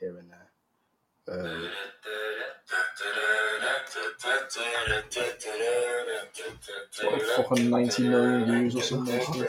[0.00, 0.48] here and there.
[1.28, 1.68] Uh,
[7.02, 9.46] Like fucking 90 million views or something.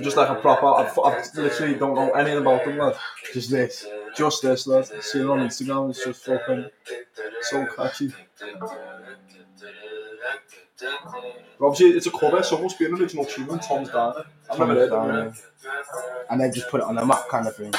[0.00, 2.96] Just like a proper, I, I literally don't know anything about them, lad.
[3.32, 3.86] just this.
[4.16, 4.86] Just this, lad.
[5.02, 6.70] See it on Instagram, it's just fucking
[7.42, 8.12] so catchy.
[11.58, 14.24] But obviously, it's a cover, so it must be an original tune, Tom's Diner.
[14.58, 15.34] Never heard of it.
[16.30, 17.72] And they just put it on the map kind of thing.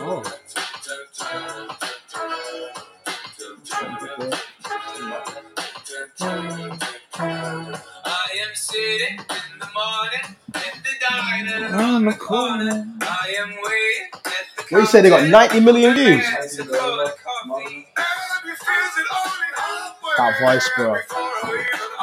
[0.00, 0.22] Oh.
[8.04, 11.76] I am sitting in the morning at the diner.
[11.76, 12.86] On the corner.
[13.02, 14.22] I am waiting at
[14.56, 15.02] the What you say?
[15.02, 16.24] They got 90 million views.
[16.40, 17.88] It's a cold coffee.
[20.18, 20.96] That voice, bro.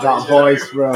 [0.04, 0.94] That voice, bro.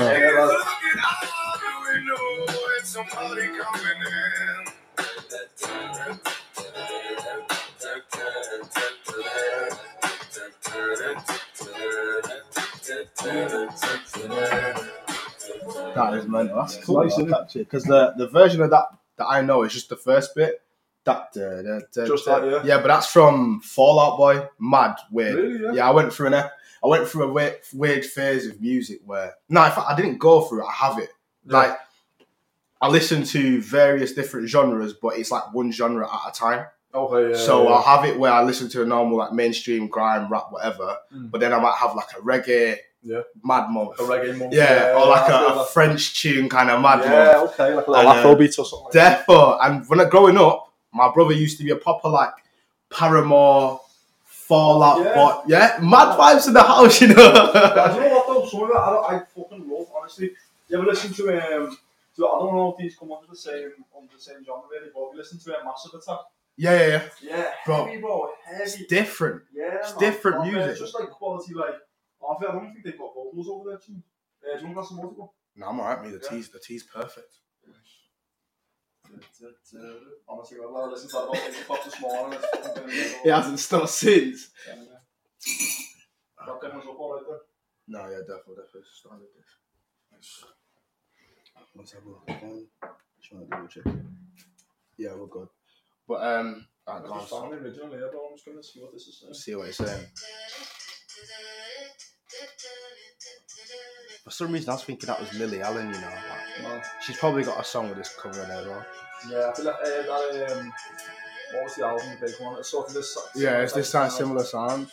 [15.95, 16.57] That is mental.
[16.57, 17.03] That's cool.
[17.03, 17.35] Nice, isn't it?
[17.39, 18.85] actually, because the, the version of that
[19.17, 20.61] that I know is just the first bit.
[21.05, 22.77] That da, da, da, Just that, yeah.
[22.77, 24.47] but that's from Fall Out Boy.
[24.57, 25.35] Mad weird.
[25.35, 25.87] Really, yeah?
[25.87, 29.33] I went through an ep- I went through a weird, weird phase of music where
[29.49, 30.67] no, in fact, I didn't go through it.
[30.67, 31.09] I have it.
[31.45, 31.57] Yeah.
[31.57, 31.77] Like
[32.81, 36.65] I listen to various different genres, but it's like one genre at a time.
[36.93, 37.37] Okay, yeah.
[37.37, 37.69] so yeah.
[37.69, 40.97] I'll have it where I listen to a normal like mainstream grime, rap, whatever.
[41.13, 41.31] Mm.
[41.31, 43.21] But then I might have like a reggae, Yeah.
[43.43, 43.99] mad month.
[43.99, 44.53] a reggae month.
[44.53, 47.11] Yeah, or like a, a French tune kind of mad month.
[47.11, 48.99] Yeah, okay, like a little uh, Afrobeat or something.
[49.01, 49.25] Like.
[49.25, 49.57] Defo.
[49.61, 52.33] And when I growing up, my brother used to be a proper like
[52.89, 53.81] Paramore,
[54.25, 55.13] Fallout, Yeah.
[55.15, 57.15] but yeah, mad vibes in the house, you know.
[57.53, 58.45] Yeah, you know what though?
[58.47, 60.31] Some of it I, don't, I fucking love, honestly.
[60.69, 61.77] You ever listen to um
[62.15, 64.89] to I don't know if these come under the same under the same genre really,
[64.93, 66.19] but you listen to a Massive Attack.
[66.57, 67.01] yeah, yeah, yeah.
[67.21, 67.85] Yeah, Bro.
[67.85, 68.85] heavy bro, It's heavy.
[68.87, 69.41] different.
[69.53, 70.71] Yeah, it's man, different music.
[70.71, 71.75] It's just like quality like
[72.29, 74.01] I feel- I don't think they've got vocals over there too.
[74.43, 75.33] Uh, do you want to got some more to go?
[75.55, 76.09] No, I'm alright, me.
[76.11, 76.29] The Yeah.
[76.29, 77.33] tea's the tea's perfect.
[80.27, 82.39] Honestly, well, I listened to that about eight o'clock this morning.
[82.41, 84.49] It's fucking been- It hasn't stopped since.
[84.67, 84.99] Yeah, yeah.
[86.45, 87.39] That definitely up all right there.
[87.87, 88.89] No, yeah, definitely, definitely.
[88.93, 90.45] Started this.
[91.75, 92.67] Let's have a look again.
[93.19, 93.83] Just want to double check.
[94.97, 95.47] Yeah, we're good.
[96.07, 98.57] But um, I alright, just go on, found the original here, but I'm just going
[98.57, 99.33] to see what this is saying.
[99.33, 100.05] see what it's saying.
[104.23, 105.87] For some reason, I was thinking that was Lily Allen.
[105.87, 106.81] You know, like, Man.
[107.05, 108.83] she's probably got a song with this cover in there, though.
[109.29, 110.73] Yeah, I feel like uh, that, um,
[111.53, 112.57] what was the album, the big one?
[112.59, 113.17] It's sort of this.
[113.35, 114.87] Yeah, it's this sound similar sound.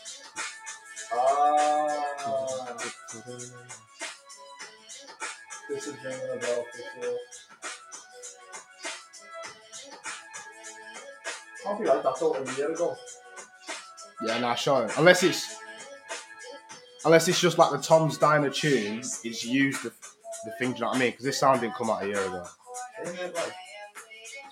[1.12, 2.04] Ah,
[5.68, 7.18] this is ringing a bell for sure.
[11.64, 12.96] Can't be like that though, a year ago.
[14.26, 14.88] Yeah, nah, sure.
[14.98, 15.59] Unless it's
[17.04, 19.92] unless it's just like the Tom's Diner tune is used the
[20.44, 20.70] the thing.
[20.72, 21.10] Do you know what I mean?
[21.10, 22.44] Because this sound didn't come out a year ago.
[23.02, 23.52] Isn't it like?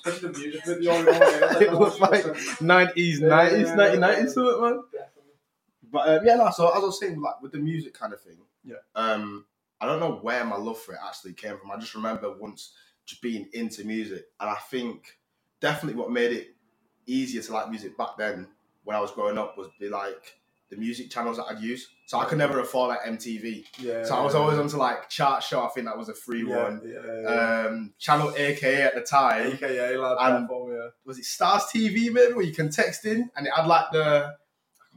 [0.04, 0.98] Especially the music video.
[0.98, 2.24] you know, yeah, it was like
[2.60, 4.82] nineties, nineties, nineteen nineties, something, man.
[4.92, 5.08] Definitely.
[5.90, 6.50] But um, yeah, no.
[6.50, 8.76] So as I was saying, like with the music kind of thing, Yeah.
[8.94, 9.44] Um,
[9.80, 11.70] I don't know where my love for it actually came from.
[11.70, 12.72] I just remember once
[13.06, 15.18] just being into music, and I think
[15.60, 16.54] definitely what made it
[17.06, 18.46] easier to like music back then
[18.84, 20.37] when I was growing up was be like
[20.70, 21.88] the music channels that I'd use.
[22.06, 23.64] So I could never afford like MTV.
[23.78, 24.04] Yeah.
[24.04, 25.62] So I was always onto like Chart Show.
[25.62, 26.82] I think that was a free yeah, one.
[26.84, 27.66] Yeah, yeah.
[27.68, 29.52] Um, Channel AKA at the time.
[29.52, 30.88] AKA and- defo, yeah.
[31.04, 34.34] Was it Starz TV maybe where you can text in and it had like the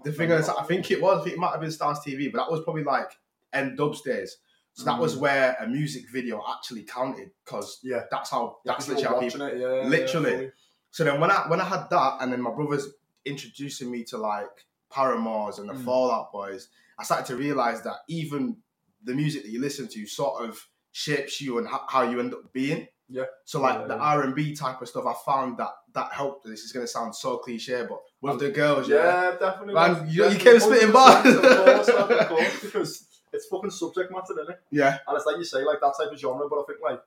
[0.03, 0.41] the thing on.
[0.43, 1.21] I think it was.
[1.21, 3.11] I think it might have been Starz TV, but that was probably like
[3.53, 4.37] N-Dubz days.
[4.73, 5.19] So that was Mm.
[5.19, 8.03] where a music video actually counted because Yeah.
[8.09, 9.41] that's how that's literally how people.
[9.43, 10.51] it, yeah, literally.
[10.91, 12.87] So then when I when I had that and then my brother's
[13.25, 15.83] introducing me to like Paramores and the Mm.
[15.85, 16.67] Fall Out Boys,
[16.99, 18.57] I started to realize that even
[19.03, 20.59] the music that you listen to sort of
[20.91, 22.87] shapes you and how you end up being.
[23.09, 23.25] Yeah.
[23.45, 24.01] So like Yeah, the yeah.
[24.01, 26.45] R and B type of stuff, I found that that helped.
[26.45, 29.73] This is gonna sound so cliche, but with the girls, yeah, yeah, definitely.
[29.73, 31.25] Man, you- you definitely, came spitting bars.
[31.25, 34.61] 100%, Of course, of course, because it's fucking subject matter, isn't it?
[34.71, 37.01] yeah, And it's like you say, like that type of genre, but I think like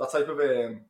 [0.00, 0.80] that type of um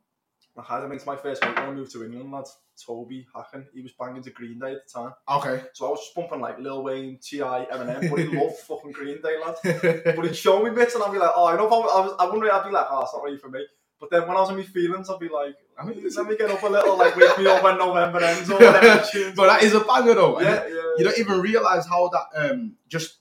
[0.58, 2.56] I think it's my first mate when I moved to England, lads.
[2.84, 5.12] Toby Hacken, he was banging to Green Day at the time.
[5.28, 5.62] okay.
[5.74, 9.20] So I was just bumping like Lil Wayne, T.I., Eminem, but he loved fucking Green
[9.20, 9.56] Day, lad.
[10.16, 12.16] But he'd show me bits and I'd be like, oh, I know if I, was,
[12.18, 13.64] I wouldn't really, I'd be like, oh, it's not really for me.
[14.00, 16.36] But then when I was in my feelings, I'd be like, I mean, let me
[16.36, 19.04] get up a little, like, wake me up when November ends or whatever
[19.36, 20.40] but that is a banger though.
[20.40, 20.74] yeah, yeah.
[20.96, 23.18] you don't even realize how that um just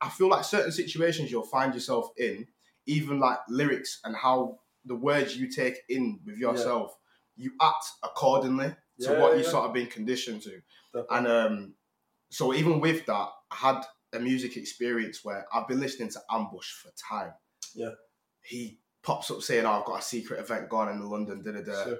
[0.00, 2.46] I feel like certain situations you'll find yourself in,
[2.86, 6.96] even like lyrics and how the words you take in with yourself
[7.36, 8.76] you act accordingly to
[9.12, 9.50] Yeah, what yeah, you yeah.
[9.50, 10.60] sort of been conditioned to.
[10.92, 11.16] Definitely.
[11.16, 11.74] And um,
[12.30, 13.82] so even with that, I had
[14.12, 17.32] a music experience where I've been listening to Ambush for time.
[17.74, 17.90] Yeah.
[18.42, 21.52] He pops up saying, oh, I've got a secret event going on in London, da
[21.52, 21.94] da da.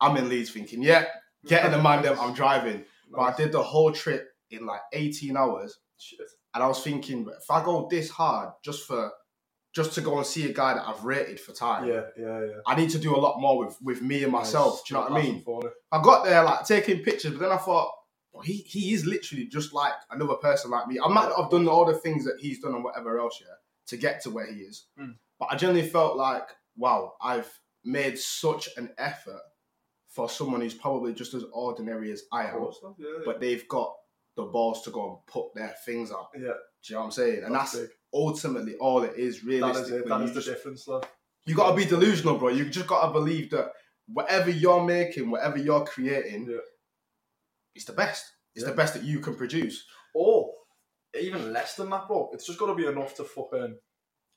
[0.00, 1.06] I'm in Leeds thinking, yeah,
[1.46, 2.84] get in the man, them, I'm driving.
[3.10, 5.78] But I did the whole trip in like 18 hours.
[5.98, 6.20] Shit.
[6.54, 9.12] And I was thinking, if I go this hard just for
[9.74, 12.52] just to go and see a guy that I've rated for time, Yeah, yeah, yeah.
[12.66, 14.74] I need to do a lot more with, with me and myself.
[14.74, 14.82] Nice.
[14.82, 15.44] Do you know what I mean?
[15.90, 17.90] I got there like taking pictures, but then I thought,
[18.32, 20.98] well, he he is literally just like another person like me.
[21.02, 23.54] I might not have done all the things that he's done and whatever else, yeah,
[23.88, 24.86] to get to where he is.
[24.98, 25.16] Mm.
[25.38, 27.50] But I generally felt like, wow, I've
[27.84, 29.40] made such an effort
[30.08, 33.06] for someone who's probably just as ordinary as I am, yeah, yeah.
[33.24, 33.92] but they've got
[34.36, 36.30] the balls to go and put their things up.
[36.38, 36.52] yeah,
[36.86, 37.42] Do you know what I'm saying?
[37.44, 37.88] And that's, big.
[38.12, 39.40] ultimately all it is.
[39.40, 40.08] That Realistically, is it.
[40.08, 41.04] That is the just- difference, love.
[41.46, 42.48] you gotta be delusional, bro.
[42.50, 43.72] You just gotta believe that
[44.08, 46.58] whatever you're making, whatever you're creating, Yeah.
[47.74, 48.24] it's the best.
[48.54, 48.70] It's Yeah.
[48.70, 49.84] the best that you can produce.
[50.14, 50.52] Or
[51.18, 52.30] even less than that, bro.
[52.32, 53.78] It's just got to be enough to fucking.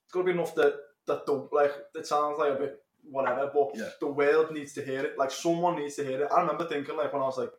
[0.05, 0.75] It's got to be enough that
[1.07, 1.73] that the like.
[1.95, 3.89] It sounds like a bit whatever, but Yeah.
[3.99, 5.17] the world needs to hear it.
[5.17, 6.31] Like someone needs to hear it.
[6.31, 7.51] I remember thinking like when I was like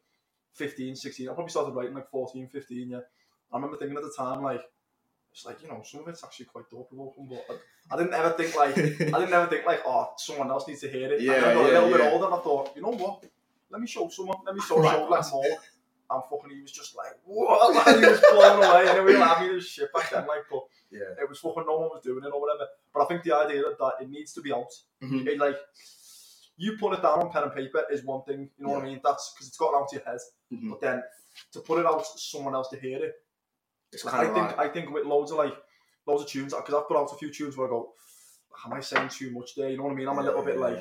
[0.54, 1.28] 15, 16.
[1.28, 3.00] I probably started writing like 14, 15, Yeah.
[3.52, 4.62] I remember thinking at the time like.
[5.36, 8.30] It's like you know some of it's actually quite dope, but I, I didn't ever
[8.30, 8.80] think like I
[9.20, 11.20] didn't ever think like oh someone else needs to hear it.
[11.20, 13.22] Yeah, I got yeah, a little bit older and I thought you know what,
[13.68, 15.44] let me show someone, let me show Right, someone like more.
[16.08, 17.74] And fucking, he was just like, what?
[17.74, 18.88] Like, he was blown away.
[18.88, 21.20] And we were like, I mean, it was shit back then, like, but Yeah.
[21.20, 22.68] it was fucking no one was doing it or whatever.
[22.94, 24.70] But I think the idea that, it needs to be out,
[25.02, 25.26] Mhm.
[25.26, 25.56] it, like,
[26.56, 28.86] you put it down on pen and paper is one thing, you know what I
[28.86, 29.00] mean?
[29.02, 30.20] That's because it's gotten out to your head.
[30.52, 30.70] Mhm.
[30.70, 31.02] But then
[31.54, 33.20] to put it out someone else to hear it,
[33.92, 35.54] It's like, kind I of think like I think with loads of like
[36.06, 37.92] loads of tunes because I've put out a few tunes where I go,
[38.66, 39.70] am I saying too much there?
[39.70, 40.08] You know what I mean?
[40.08, 40.78] I'm a little bit like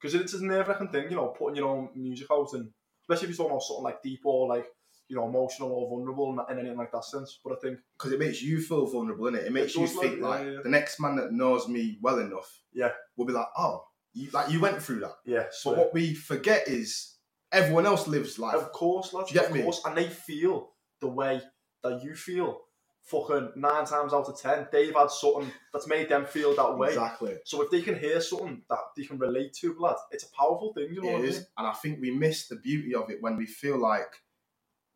[0.00, 2.70] because it's a nerve wracking thing, you know, putting your own music out and
[3.02, 4.66] especially if you're talking about something like deep or like
[5.08, 7.38] you know emotional or vulnerable and, and anything like that sense.
[7.44, 9.44] But I think because it makes you feel vulnerable, innit?
[9.46, 10.58] It makes you does, like, think yeah, like yeah.
[10.62, 12.90] the next man that knows me well enough, Yeah.
[13.16, 13.84] will be like, oh,
[14.14, 15.14] you, like you went through that.
[15.26, 17.16] yeah, But so what we forget is
[17.52, 18.54] everyone else lives life.
[18.56, 19.62] of course, lads, Do you get of me?
[19.62, 21.40] course, and they feel the way
[21.84, 22.62] that you feel.
[23.02, 26.88] Fucking nine times out of ten, they've had something that's made them feel that way.
[26.88, 27.36] Exactly.
[27.44, 30.72] So if they can hear something that they can relate to, lad, it's a powerful
[30.72, 30.88] thing.
[30.90, 31.34] You know what I mean?
[31.58, 34.22] and I think we miss the beauty of it when we feel like,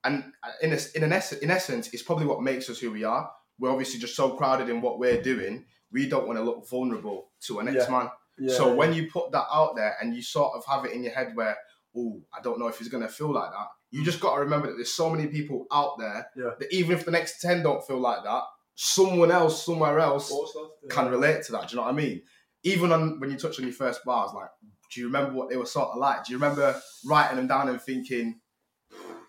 [0.05, 0.25] and
[0.63, 1.13] in a, in an
[1.43, 3.31] in essence, it's probably what makes us who we are.
[3.59, 5.67] We're obviously just so crowded in what we're doing.
[5.93, 7.99] We don't want to look vulnerable to a next Yeah.
[7.99, 8.11] man.
[8.39, 8.75] Yeah, so yeah.
[8.75, 11.33] when you put that out there and you sort of have it in your head
[11.35, 11.59] where,
[11.95, 13.67] oh, I don't know if he's gonna feel like that.
[13.91, 16.51] You just got to remember that there's so many people out there Yeah.
[16.59, 18.43] that even if the next ten don't feel like that,
[18.75, 20.95] someone else somewhere else yeah.
[20.95, 21.69] can relate to that.
[21.69, 22.23] Do you know what I mean?
[22.63, 24.51] Even on when you touch on your first bars, like,
[24.93, 26.25] do you remember what they were sort of like?
[26.25, 28.41] Do you remember writing them down and thinking,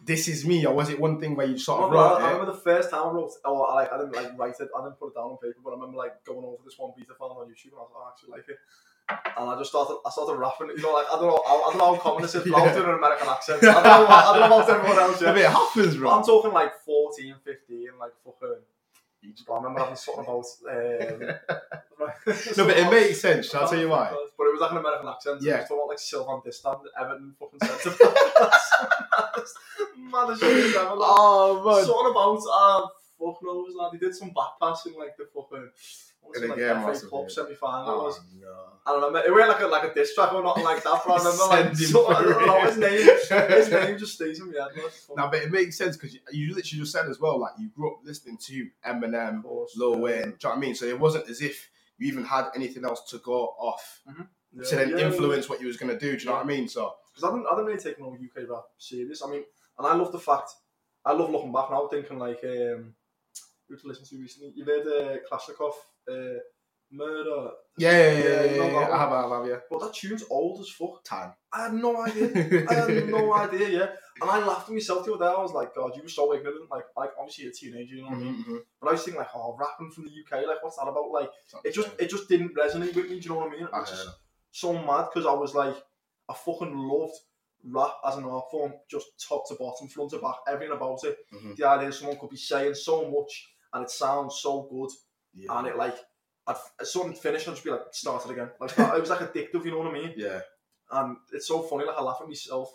[0.03, 2.33] "This is me," or was it one thing where you sort of wrote I it?
[2.33, 4.83] remember the first time I wrote, oh, I, like, I didn't like write it, I
[4.83, 7.07] didn't put it down on paper, but I remember like going over this one piece
[7.09, 8.57] I found on YouTube and I was like, oh, I actually like it.
[9.09, 11.69] And I just started, I started rapping, you know, like, I don't know, I, I
[11.69, 13.63] don't know how common this is, but I was doing an American accent.
[13.63, 15.33] I don't know, what- I don't know about everyone else, I yeah.
[15.33, 16.11] mean, it happens, bro.
[16.11, 18.55] I'm talking like 14, 15, like fucking.
[19.47, 20.45] But I remember having something about.
[20.69, 21.59] Um,
[22.55, 23.49] No, but it makes sense.
[23.49, 24.09] Shall I tell you why?
[24.37, 25.41] But it was like an American accent.
[25.41, 25.59] Yeah.
[25.59, 27.97] Was talking about like Sylvain Distin, Everton fucking centre.
[29.97, 30.75] Mad as shit.
[30.77, 31.85] Oh man.
[31.85, 32.87] Something about uh,
[33.19, 33.89] fuck knows lad.
[33.91, 35.69] He did some back like the fucking.
[36.23, 37.07] Was In it, a like game FA.
[37.09, 38.19] Cup semi final Oh, was.
[38.39, 38.47] no.
[38.85, 39.27] I don't remember.
[39.27, 41.01] It wasn't like a like a diss track or nothing like that.
[41.05, 43.49] But I remember like him something, I don't know his name.
[43.57, 44.75] His name just stays in my head.
[44.75, 44.85] man.
[45.17, 47.69] No, but it makes sense because you, you literally just said as well, like you
[47.69, 49.73] grew up listening to Eminem, Of course.
[49.75, 49.97] Lil Yeah.
[49.99, 50.21] Wayne.
[50.21, 50.75] Do you know what I mean?
[50.75, 54.01] So it wasn't as if you even had anything else to go off
[54.53, 56.15] Yeah, to then yeah, influence what you was gonna do.
[56.15, 56.67] Do you know what I mean?
[56.67, 59.21] So because I didn't, I didn't really take no UK rap serious.
[59.23, 59.43] I mean,
[59.77, 60.51] and I love the fact,
[61.05, 62.93] I love looking back now, thinking like, um,
[63.69, 64.53] who to recently?
[64.55, 65.73] You've heard uh, Kalashnikov,
[66.09, 66.39] uh,
[66.91, 69.55] Murder, yeah, yeah, yeah, Yeah, yeah, yeah, I have, I have, I have, yeah.
[69.69, 71.03] but that tune's old as fuck.
[71.03, 71.33] Time.
[71.53, 72.65] I had no idea.
[72.69, 73.89] I had no idea, yeah.
[74.19, 75.31] And I laughed at myself the other day.
[75.31, 76.69] I was like, God, you were so ignorant.
[76.69, 78.43] Like, like obviously you're a teenager, you know what I mean?
[78.43, 78.59] Mhm, mhm.
[78.81, 81.11] But I was thinking like, oh, rapping from the UK, like, what's that about?
[81.11, 81.29] Like,
[81.63, 83.19] it just, it just didn't resonate with me.
[83.19, 83.67] Do you know what I mean?
[83.71, 84.07] I is heard
[84.51, 85.75] so mad because I was like,
[86.27, 87.13] I fucking loved
[87.63, 91.17] rap as an art form, just top to bottom, front to back, everything about it.
[91.31, 91.55] Mhm.
[91.55, 94.89] The idea someone could be saying so much and it sounds so good,
[95.33, 95.57] Yeah.
[95.57, 95.95] and it like,
[96.47, 98.49] I'd as something finished, I'd just be like, start it again.
[98.59, 100.13] Like it was like addictive, you know what I mean?
[100.17, 100.41] yeah.
[100.91, 102.69] And it's so funny, like I laugh at myself.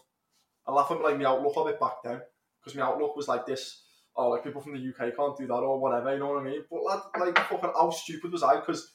[0.67, 2.21] I laugh at like my outlook of it back then,
[2.61, 3.83] because my outlook was like this.
[4.17, 6.45] Oh, like people from the UK can't do that or whatever, you know what I
[6.45, 6.63] mean?
[6.71, 8.61] But lad, like fucking how stupid was I?
[8.61, 8.95] Because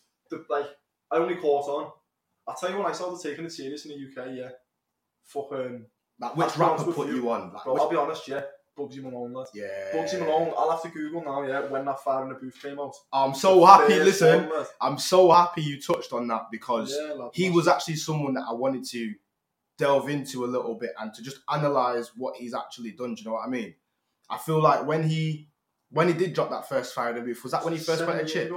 [0.49, 0.67] like
[1.11, 1.91] I only caught on.
[2.47, 4.49] I tell you when I started taking it serious in the UK, yeah,
[5.25, 5.85] fucking.
[6.21, 7.53] Like which I'll be honest rapper put you, you on?
[7.53, 8.41] Like, Bro, which- I'll be honest, yeah.
[8.79, 9.47] Bugsy Malone, lad.
[9.53, 9.67] yeah.
[9.93, 12.79] Bugsy Malone, I'll have to Google now, yeah, when that Fire in the Booth came
[12.79, 12.95] out.
[13.11, 13.95] I'm so happy.
[13.99, 14.65] Listen, one.
[14.79, 18.45] I'm so happy you touched on that because Yeah, lad, he was actually someone that
[18.49, 19.13] I wanted to
[19.77, 23.15] delve into a little bit and to just analyze what he's actually done.
[23.15, 23.75] Do you know what I mean?
[24.29, 25.49] I feel like when he
[25.91, 28.05] when he did drop that first fire in the booth, was that when he first
[28.05, 28.51] went to Chip?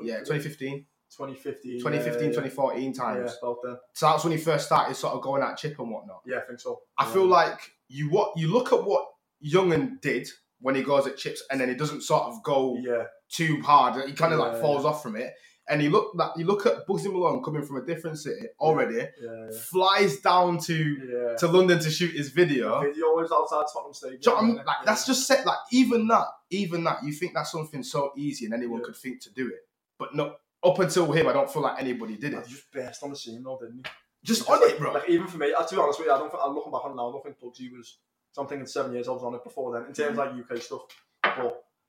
[0.00, 1.78] Yeah, 2015, 2015.
[1.80, 2.32] 2015, yeah, yeah.
[2.32, 3.30] 2014 times.
[3.42, 3.78] Yeah, about.
[3.92, 6.22] So that's when he first started sort of going at Chip and whatnot.
[6.24, 6.80] Yeah, I think so.
[6.96, 7.12] I Yeah.
[7.12, 7.58] feel like
[7.88, 9.06] you what you look at what
[9.44, 10.28] Yungen did
[10.60, 14.04] when he goes at chips and then he doesn't sort of go Yeah, too hard.
[14.08, 14.60] He kind of like Yeah.
[14.60, 15.32] falls off from it.
[15.70, 18.96] And you look that you look at Bugsy Malone coming from a different city already,
[18.96, 19.58] yeah, yeah.
[19.70, 21.36] flies down to yeah.
[21.36, 22.80] to London to shoot his video.
[22.80, 24.20] Video was outside Tottenham Stadium.
[24.22, 24.56] Do you know I mean?
[24.56, 24.62] yeah.
[24.62, 25.44] Like that's just set.
[25.44, 28.86] Like even that, even that, you think that's something so easy and anyone Yeah.
[28.86, 29.68] could think to do it,
[29.98, 30.36] but no.
[30.64, 32.44] Up until him, I don't feel like anybody did it.
[32.48, 33.82] just burst on the scene though, didn't he?
[34.24, 34.92] Just Just on like, it, bro.
[34.92, 36.30] Like even for me, to be honest with you, I don't.
[36.32, 37.10] Think, I'm looking back on now.
[37.10, 37.98] I don't think Bugsy was.
[38.38, 39.88] So I'm thinking seven years I was on it before then.
[39.88, 40.82] In terms of like UK stuff,
[41.24, 41.34] but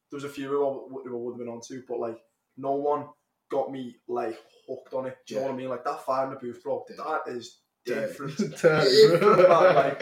[0.10, 2.18] there was a few who I, who I would have been on to, but like
[2.58, 3.06] no one
[3.52, 4.36] got me like
[4.68, 5.18] hooked on it.
[5.28, 5.70] Do you know what I mean?
[5.70, 6.84] Like that fire in the booth, bro.
[6.98, 8.36] That is different.
[8.62, 10.02] Different, like-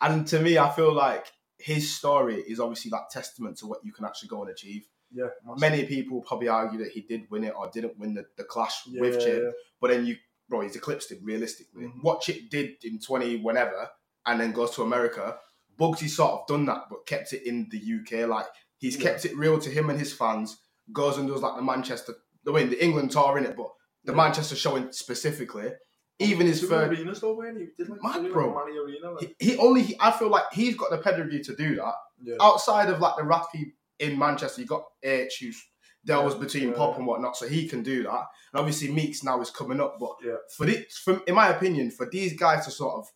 [0.00, 1.26] and to me, I feel like
[1.58, 4.86] his story is obviously like testament to what you can actually go and achieve.
[5.12, 5.60] yeah, massive.
[5.60, 8.84] Many people probably argue that he did win it or didn't win the, the clash
[8.86, 9.50] yeah, with Chip, yeah.
[9.82, 10.16] but then you,
[10.48, 11.84] bro, he's eclipsed him realistically.
[11.84, 12.02] Mhm.
[12.02, 13.90] What Chip did in 20 whenever
[14.24, 15.38] and then goes to America,
[15.78, 18.28] Bugsy sort of done that, but kept it in the UK.
[18.28, 18.46] Like
[18.78, 19.10] he's Yeah.
[19.10, 20.58] kept it real to him and his fans.
[20.92, 22.14] Goes and does like the Manchester,
[22.44, 23.70] the win, the England tour in it, but
[24.04, 24.16] the Yeah.
[24.16, 25.72] Manchester showing specifically.
[26.20, 28.56] Even his third, arenas though, when he did like Mad, bro.
[28.56, 29.10] Arena.
[29.12, 31.94] Like, he, he only, he, I feel like he's got the pedigree to do that.
[32.22, 32.36] yeah.
[32.40, 35.60] Outside of like the rappy in Manchester, you got Aitch who's
[36.06, 36.74] there was between yeah.
[36.74, 38.26] pop and whatnot, so he can do that.
[38.52, 40.36] And obviously Meekz now is coming up, but Yeah.
[40.56, 43.06] for this, from in my opinion, for these guys to sort of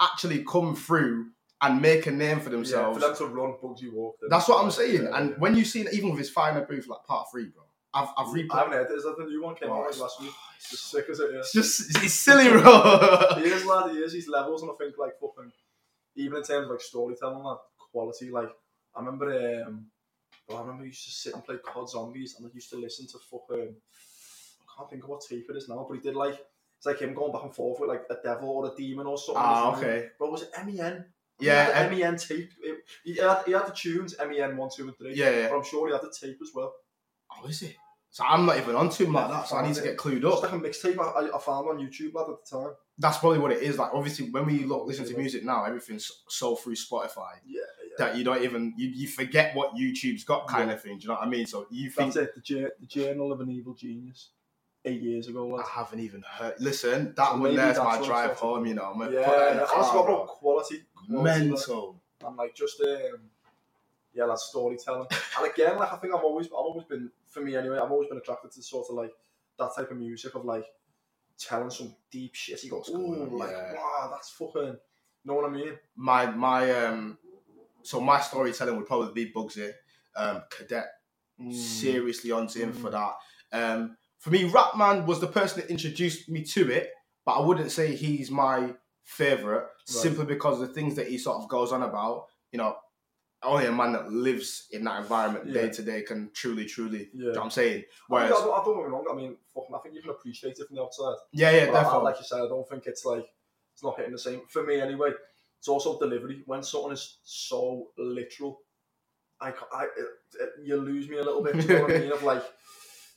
[0.00, 1.26] actually come through
[1.62, 3.00] and make a name for themselves.
[3.00, 4.16] yeah, for them to run Bugsy walk.
[4.20, 5.04] then- that's what I'm saying.
[5.04, 5.36] Yeah, and yeah.
[5.36, 7.62] when you see even with his final booth like part three, bro,
[7.94, 8.52] I've I've I replayed.
[8.58, 8.94] haven't heard it.
[8.94, 10.32] Is that the new one came Oh, out last week?
[10.58, 11.46] It's just sick as it is.
[11.46, 12.62] It's just it's silly, bro.
[13.36, 15.52] he is lad, he is, he's levels and I think like fucking
[16.16, 17.58] even in terms of like storytelling like
[17.92, 18.50] quality, like
[18.94, 19.86] I remember um
[20.48, 22.76] well, I remember I used to sit and play COD Zombies and I used to
[22.76, 26.16] listen to fucking I can't think of what tape it is now, but he did
[26.16, 26.38] like
[26.78, 29.16] it's like him going back and forth with like a devil or a demon or
[29.16, 29.36] something.
[29.44, 30.08] ah, okay.
[30.18, 31.04] But was it MEN?
[31.42, 32.50] Yeah, he had the MEN tape.
[33.04, 35.14] He, had, he had the tunes MEN one, two, and three.
[35.14, 35.48] Yeah, yeah.
[35.48, 36.72] But I'm sure he had the tape as well.
[37.30, 37.76] Oh, is it?
[38.10, 40.34] So I'm not even onto him like that, so I need to get clued up.
[40.34, 42.74] It's like a mixtape I, I- found on YouTube lad at the time.
[42.98, 43.78] That's probably what it is.
[43.78, 47.94] Like obviously, when we look listen to music now, everything's sold through Spotify Yeah, yeah.
[47.98, 50.74] that you don't even you, you forget what YouTube's got, kind Yeah.
[50.74, 50.98] of thing.
[50.98, 51.46] Do you know what I mean?
[51.46, 52.44] So you think That's it.
[52.46, 54.28] The, the Journal of an Evil Genius.
[54.84, 55.56] Eight years ago.
[55.58, 56.54] I haven't even heard.
[56.58, 58.66] Listen, that So one there's my drive home.
[58.66, 59.68] You know, I'm gonna yeah, put that in the yeah.
[59.74, 60.26] honestly, car, bro, bro.
[60.26, 61.48] quality, quality.
[61.48, 62.02] Mental.
[62.26, 63.20] and like just um,
[64.12, 65.06] yeah, like storytelling.
[65.38, 68.08] and again, like I think I've always, I've always been, for me anyway, I've always
[68.08, 69.12] been attracted to sort of like
[69.58, 70.66] that type of music of like
[71.38, 72.62] telling some deep shit.
[72.64, 73.74] You go, What's going ooh, like yeah.
[73.74, 74.62] wow, that's fucking.
[74.62, 74.76] You
[75.24, 75.78] know what I mean?
[75.94, 77.18] My my um,
[77.82, 79.70] so my storytelling would probably be Bugsy,
[80.16, 80.86] um, Cadet.
[81.40, 81.52] Mm.
[81.54, 82.76] seriously onto him Mm.
[82.76, 83.14] for that.
[83.52, 86.90] Um, for me, Rapman was the person that introduced me to it,
[87.26, 91.48] but I wouldn't say he's my favorite simply because the things that he sort of
[91.48, 92.26] goes on about.
[92.52, 92.76] You know,
[93.42, 95.62] only a man that lives in that environment Yeah.
[95.62, 97.08] day to day can truly, truly.
[97.12, 97.18] Yeah.
[97.18, 97.72] You know what I'm saying?
[97.72, 99.06] I, mean, Whereas, I, don't, I don't get me wrong.
[99.10, 101.16] I mean, fucking, I think you can appreciate it from the outside.
[101.32, 102.04] yeah, yeah, But I- I- definitely.
[102.04, 103.26] like you said, I don't think it's like
[103.74, 105.10] it's not hitting the same for me anyway.
[105.58, 106.42] It's also delivery.
[106.46, 108.60] When something is so literal,
[109.40, 110.06] I, I it,
[110.40, 111.56] it, you lose me a little bit.
[111.56, 112.12] You know what I mean?
[112.12, 112.44] Of like,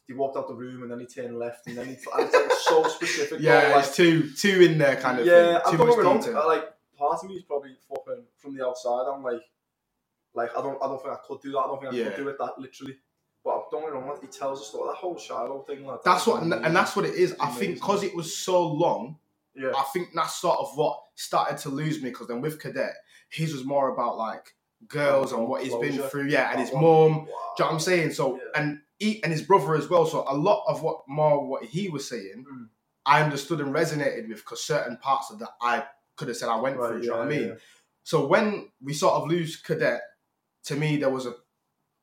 [0.08, 1.94] he walked out the room and then he turned left and then he.
[1.94, 3.40] And it's like so specific.
[3.42, 5.60] yeah, like, it's too too in there kind of yeah.
[5.60, 5.72] thing.
[5.72, 6.38] Too don't much detail.
[6.40, 6.64] I, Like
[6.98, 9.06] part of me is probably fucking from the outside.
[9.14, 9.42] I'm like,
[10.34, 11.60] like I don't, I don't think I could do that.
[11.60, 12.06] I don't think I Yeah.
[12.10, 12.98] could do it that literally.
[13.44, 14.10] But don't get me wrong.
[14.10, 15.86] Like, he tells us that whole Shiloh thing.
[15.86, 16.66] Like That's what, and, amazing.
[16.66, 17.36] and that's what it is.
[17.40, 17.60] I Amazing.
[17.60, 19.18] think because it was so long,
[19.56, 19.70] yeah.
[19.78, 22.10] I think that's sort of what started to lose me.
[22.10, 22.94] Because then with Cadet,
[23.30, 24.56] his was more about like
[24.88, 26.82] girls and what he's been through, yeah, and his mum.
[26.82, 27.16] Wow.
[27.16, 27.28] Do you know
[27.60, 28.12] what I'm saying?
[28.14, 28.62] So Yeah.
[28.62, 30.06] and he and his brother as well.
[30.06, 32.70] So a lot of what more what he was saying, Mm.
[33.08, 35.86] I understood and resonated with because certain parts of that I
[36.16, 37.00] could have said I went Right, through.
[37.02, 37.48] Do you know what I mean?
[37.50, 37.56] yeah.
[38.04, 40.02] So when we sort of lose Cadet,
[40.66, 41.34] to me there was a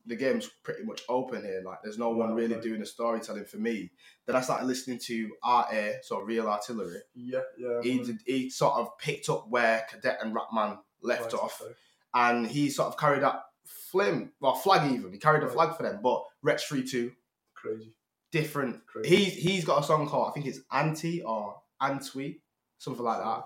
[0.07, 1.63] the game's pretty much open here.
[1.65, 2.69] Like there's no one Right, really okay.
[2.69, 3.91] doing the storytelling for me.
[4.27, 6.99] Then I started listening to Art Air, so Real Artillery.
[7.15, 7.81] Yeah, yeah.
[7.83, 11.73] He did, he sort of picked up where Cadet and Rapman left right, off okay.
[12.15, 13.43] and he sort of carried that
[13.93, 15.13] flame, well, flag even.
[15.13, 15.55] He carried a Right.
[15.55, 17.13] flag for them, but Wretch 3 2,
[17.55, 17.95] Crazy.
[18.33, 18.85] different.
[18.87, 19.15] Crazy.
[19.15, 22.41] He's he's got a song called I think it's Anti or Antwi,
[22.79, 23.45] something like that.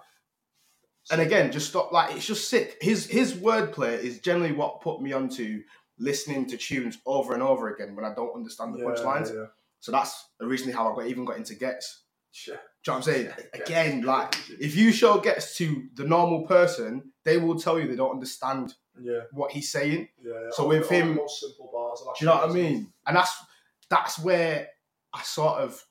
[1.10, 1.92] and again, just stop.
[1.92, 2.78] Like it's just sick.
[2.80, 5.62] His his wordplay is generally what put me onto
[5.98, 9.32] listening to tunes over and over again when I don't understand the Yeah, punchlines.
[9.34, 9.46] yeah.
[9.80, 12.02] So that's originally how I got even got into Ghetts.
[12.32, 12.60] Shit.
[12.86, 13.26] You know what I'm saying?
[13.26, 14.06] Yeah, Again, Ghetts.
[14.06, 18.12] like if you show Ghetts to the normal person, they will tell you they don't
[18.12, 20.08] understand Yeah, what he's saying.
[20.22, 20.32] yeah.
[20.32, 20.48] yeah.
[20.52, 22.00] So with him- most simple bars.
[22.18, 22.92] Do you know what I mean?
[23.06, 23.34] And that's
[23.88, 24.68] that's where
[25.12, 25.82] I sort of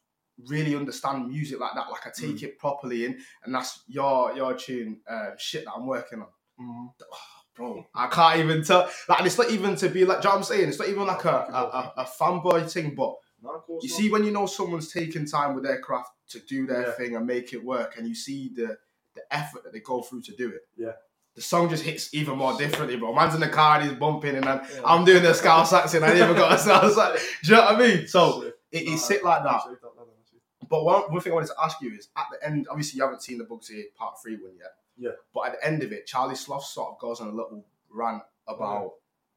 [0.47, 1.89] really understand music like that.
[1.89, 5.87] Like I take it properly in, and that's your your tune uh, shit that I'm
[5.87, 6.27] working on,
[6.59, 6.89] Mhm.
[7.55, 7.85] bro.
[7.95, 8.89] I can't even tell.
[9.09, 10.21] Like it's not even to be like.
[10.21, 10.69] Do you know what I'm saying?
[10.69, 13.97] It's not even like a a, a, a fanboy thing, but No, you not.
[13.97, 16.91] see when you know someone's taking time with their craft to do their Yeah.
[16.93, 18.77] thing and make it work, and you see the
[19.13, 20.67] the effort that they go through to do it.
[20.75, 20.91] Yeah.
[21.35, 23.13] The song just hits even more differently, bro.
[23.13, 24.81] Man's in the car and he's bumping, and I'm, Yeah.
[24.83, 26.03] I'm doing the Scouse accent.
[26.03, 27.21] I ain't even got a Scouse accent.
[27.43, 28.07] Do you know what I mean?
[28.07, 28.53] So Sick.
[28.73, 29.55] it No, is I sick like that.
[29.55, 30.39] appreciate that, man, honestly.
[30.69, 33.03] But one, one thing I wanted to ask you is at the end, obviously you
[33.03, 34.73] haven't seen the Bugsy Part 3 one yet.
[34.97, 35.11] Yeah.
[35.33, 38.23] But at the end of it, Charlie Sloth sort of goes on a little rant
[38.47, 38.95] about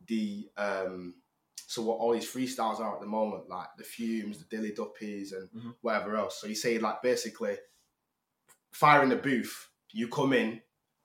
[0.08, 1.14] the um
[1.70, 5.32] so what all these freestyles are at the moment, like the Fumez, the Daily Duppies
[5.32, 5.74] and Mhm.
[5.82, 6.40] whatever else.
[6.40, 7.58] So you say like basically
[8.72, 10.62] fire in the booth, you come in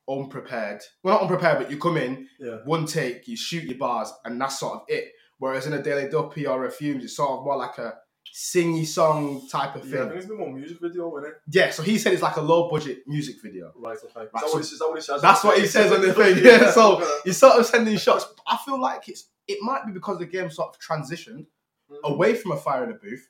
[0.10, 0.82] unprepared.
[1.04, 2.58] Well not unprepared, but you come in, Yeah.
[2.66, 5.12] one take, you shoot your bars, and that's sort of it.
[5.38, 8.00] Whereas in a Daily Duppy or a Fumez, it's sort of more like a
[8.34, 10.08] singy song type of Yeah, I thing.
[10.10, 11.36] think it's a bit more music video, isn't it?
[11.52, 13.74] Yeah, so he said it's like a low budget music video.
[13.76, 14.08] Right, okay.
[14.16, 15.22] Right, that, so- what he, is that what he says?
[15.22, 16.38] That's what he says on the thing.
[16.44, 18.26] Yeah, so he's sort of sending shots.
[18.48, 21.48] I feel like it's it might be because the game sort of transitioned
[21.90, 22.00] Mhm.
[22.04, 23.30] away from a fire in the booth.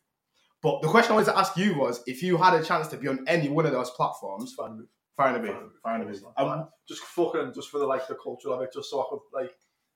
[0.62, 2.98] But the question I wanted to ask you was if you had a chance to
[2.98, 4.88] be on any one of those platforms, Fan move.
[5.17, 6.24] fire in the booth, fire in the booth.
[6.38, 9.20] Um, just fucking, just for the like the culture of it, just so I could
[9.34, 9.53] like,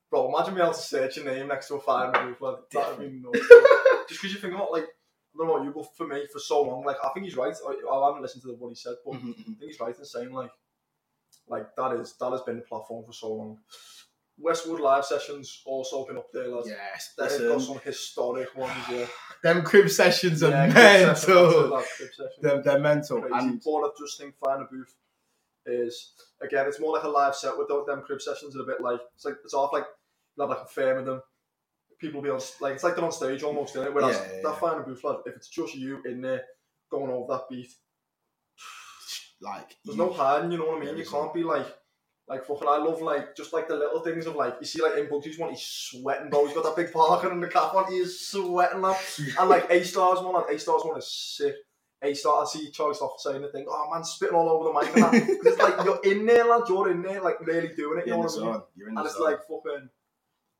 [0.09, 2.97] bro, imagine being able to search your name next to a fire move, like that
[2.97, 3.39] would be nuts.
[4.09, 6.63] just because you think about like, I don't know you, but for me, for so
[6.63, 7.55] long, like I think he's right.
[7.65, 9.39] I, I haven't listened to what he said, but mhm, mhm.
[9.39, 10.51] I think he's right in saying like,
[11.47, 13.59] like that is that has been the platform for so long.
[14.39, 16.67] Westwood live sessions also been up there, lads.
[16.69, 19.05] yes, They've got some historic ones, yeah.
[19.43, 21.69] them crib sessions are yeah crib sessions, that's it, mental.
[21.97, 22.33] crib sessions.
[22.41, 23.21] They're, they're mental.
[23.21, 23.33] crazy.
[23.35, 24.95] And but I just think Fire in the Booth
[25.65, 28.55] is again, it's more like a live set with them crib sessions.
[28.55, 29.85] Are a bit like it's like it's off like
[30.37, 31.21] you have like a fair with them.
[31.99, 33.93] People be on like it's like they're on stage almost, is it?
[33.93, 34.59] Whereas Yeah, yeah, that.
[34.59, 36.43] Fire Booth, lad, if it's just you in there
[36.91, 37.73] going over that beat,
[39.41, 40.51] like, there's you- no hiding.
[40.51, 40.97] You know what I mean?
[40.97, 41.65] You can't be like.
[42.29, 44.97] Like fucking, I love like just like the little things of like you see like
[44.97, 46.45] in Bugsy's one, he's sweating, bro.
[46.45, 48.97] He's got that big parker and the cap on, he's sweating, lad.
[49.39, 51.55] And like A Stars one, like A Stars one is sick.
[52.03, 54.73] A Star, I see Charlie Sloth saying the thing, oh man, spitting all over the
[54.73, 55.11] mic and that.
[55.43, 58.11] 'Cause it's like you're in there, lad, you're in there, like really doing it, you
[58.11, 58.61] know what I mean?
[58.75, 59.31] You're in the And it's zone.
[59.31, 59.89] like fucking,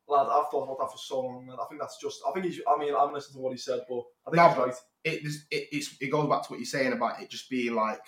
[0.08, 1.58] lad, I've thought about that for so long, man.
[1.62, 3.58] I think that's just, I think he's, I mean, I haven't listened to what he
[3.60, 4.74] said, but I think No, he's right.
[5.04, 8.02] it, it it's, it goes back to what you're saying about it just being like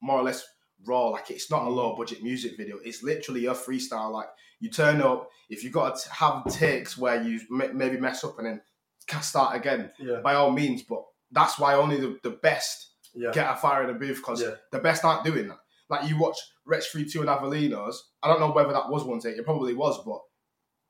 [0.00, 0.44] more or less
[0.86, 1.08] raw.
[1.08, 2.78] Like it's not a low budget music video.
[2.84, 4.10] It's literally a freestyle.
[4.12, 4.28] Like
[4.60, 8.38] you turn up, if you got to have takes where you m- maybe mess up
[8.38, 8.60] and then
[9.06, 10.82] can start again, Yeah, by all means.
[10.82, 13.30] But that's why only the, the best yeah.
[13.32, 14.54] get a fire in the booth because Yeah.
[14.72, 15.58] the best aren't doing that.
[15.88, 17.96] Like you watch Wretch Three Two and Avelinos.
[18.22, 19.36] I don't know whether that was one take.
[19.36, 20.20] It probably was, but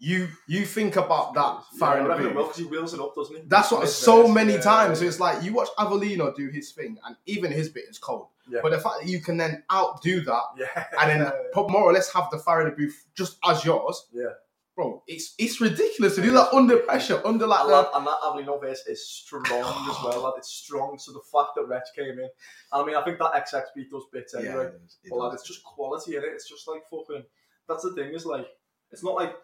[0.03, 2.33] you you think about that fire in the booth.
[2.33, 3.43] because he wheels it up, doesn't he?
[3.47, 4.99] That's what so many yeah, times.
[4.99, 5.11] So yeah.
[5.11, 8.29] it's like you watch Avelino do his thing, and even his bit is cold.
[8.49, 8.61] Yeah.
[8.63, 10.87] But the fact that you can then outdo that Yeah.
[11.01, 14.09] and then put more or less have the fire in the booth just as yours,
[14.11, 14.31] Yeah.
[14.75, 18.19] bro, it's it's ridiculous to do that under pressure, under like and, that, and that
[18.25, 20.23] Avelino verse is strong as well.
[20.25, 20.33] Lad.
[20.39, 20.99] It's strong.
[20.99, 22.29] So the fact that Reg came in,
[22.73, 24.65] I mean, I think that XX beat does bits yeah, anyway.
[24.65, 26.31] it is, it But lad, it's just quality in it.
[26.33, 27.25] It's just like fucking.
[27.69, 28.15] That's the thing.
[28.15, 28.47] Is like
[28.91, 29.35] it's not like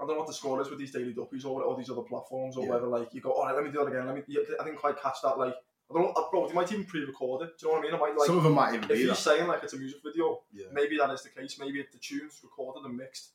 [0.00, 2.02] I don't know what the score is with these daily duppies or, all these other
[2.02, 2.70] platforms or Yeah.
[2.72, 4.06] whether like you go, all right, let me do that again.
[4.06, 4.22] Let me.
[4.60, 5.38] I didn't quite catch that.
[5.38, 5.54] Like
[5.90, 6.48] I don't know, bro.
[6.48, 7.58] You might even pre-record it.
[7.58, 7.94] Do you know what I mean?
[7.94, 8.26] I might like.
[8.26, 10.66] Some of them might even if be he's saying like it's a music video, Yeah.
[10.72, 11.58] maybe that is the case.
[11.58, 13.32] Maybe the tunes recorded and mixed,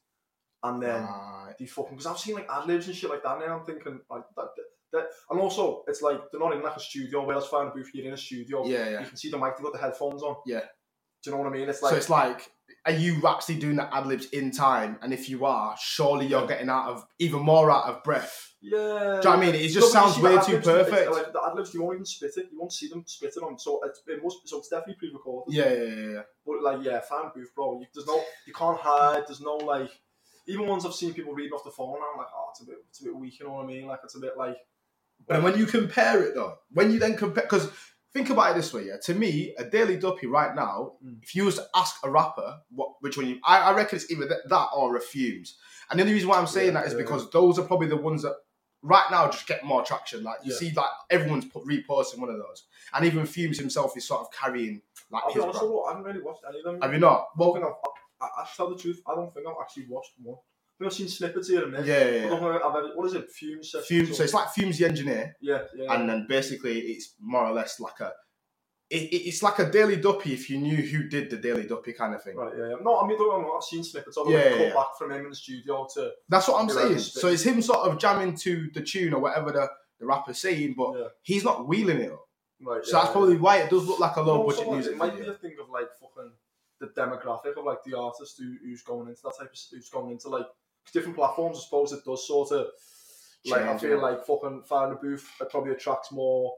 [0.63, 1.53] and then Right.
[1.59, 3.59] they fucking because I've seen like ad libs and shit like that now.
[3.59, 6.79] I'm thinking like that, that, that and also it's like they're not in like a
[6.79, 7.25] studio.
[7.25, 8.65] Whereas Fire a Booth, you're in a studio.
[8.65, 8.99] yeah, yeah.
[9.01, 9.55] You can see the mic.
[9.55, 10.37] They've got the headphones on.
[10.45, 10.61] Yeah.
[11.23, 11.69] Do you know what I mean?
[11.69, 12.51] It's so like it's like,
[12.87, 14.97] are you actually doing the ad libs in time?
[15.01, 18.55] And if you are, surely you're getting out of even more out of breath.
[18.61, 18.71] yeah.
[18.71, 19.55] Do you know what I mean?
[19.55, 21.11] It just No, sounds way too perfect.
[21.11, 22.47] Like the ad libs, you won't even spit it.
[22.51, 23.59] You won't see them spit it on.
[23.59, 24.47] So it's, it must.
[24.47, 25.53] So it's definitely pre-recorded.
[25.53, 26.21] Yeah, yeah, yeah, yeah.
[26.45, 27.79] But like, yeah, fan booth, bro.
[27.79, 29.23] You, there's no, you can't hide.
[29.27, 29.91] There's no like,
[30.47, 31.97] even ones I've seen people reading off the phone.
[31.97, 33.39] I'm like, oh, it's a bit, it's a bit weak.
[33.39, 33.85] You know what I mean?
[33.85, 34.57] Like, it's a bit like,
[35.29, 37.69] And when you compare it though, when you then compare, because
[38.17, 38.97] think about it this way, yeah.
[39.03, 41.21] To me, a Daily Duppy right now, Mm.
[41.23, 44.09] if you was to ask a rapper what which one you, I, I reckon it's
[44.11, 45.57] either that, or Refumes.
[45.89, 46.99] And the only reason why I'm saying Yeah, that is yeah.
[46.99, 48.35] because those are probably the ones that
[48.81, 50.23] right now just get more traction.
[50.23, 50.57] Like you Yeah.
[50.57, 54.27] see, like everyone's put, reposting one of those, and even Fumez himself is sort of
[54.31, 56.81] carrying like I'll his honest, I haven't really watched any of them.
[56.81, 57.19] Have you not?
[57.19, 60.37] I Well, I've, I, I, tell the truth, I don't think I've actually watched one.
[60.79, 62.19] I think I've seen snippets here and yeah, there.
[62.19, 62.59] yeah, I don't yeah.
[62.63, 63.75] I've ever, what is it, Fumez?
[63.89, 64.13] Fumez.
[64.13, 65.91] So it's like Fumez the engineer, yeah, yeah.
[65.93, 68.11] and then basically it's more or less like a.
[68.89, 71.93] It, it- it's like a Daily Duppy if you knew who did the Daily Duppy
[71.93, 72.37] kind of thing.
[72.37, 72.75] Right, yeah, yeah.
[72.83, 74.73] No, I mean, don't I've seen snippets of it, Yeah, yeah, cut yeah.
[74.75, 76.11] back from him in the studio to.
[76.29, 76.99] That's what I'm saying.
[76.99, 79.67] So it's him sort of jamming to the tune or whatever the,
[79.99, 81.07] the rapper's saying, but Yeah.
[81.23, 82.23] he's not wheeling it up.
[82.61, 84.97] Right, So that's probably why it does look like a low budget like, music It
[84.97, 86.31] might be a thing of like fucking
[86.79, 90.11] the demographic of like the artist who, who's going into that type of who's going
[90.11, 90.45] into like
[90.93, 91.57] different platforms.
[91.57, 92.67] I suppose it does sort of
[93.45, 93.95] like I feel yeah.
[93.97, 96.53] like fucking Fire in the Booth it probably attracts more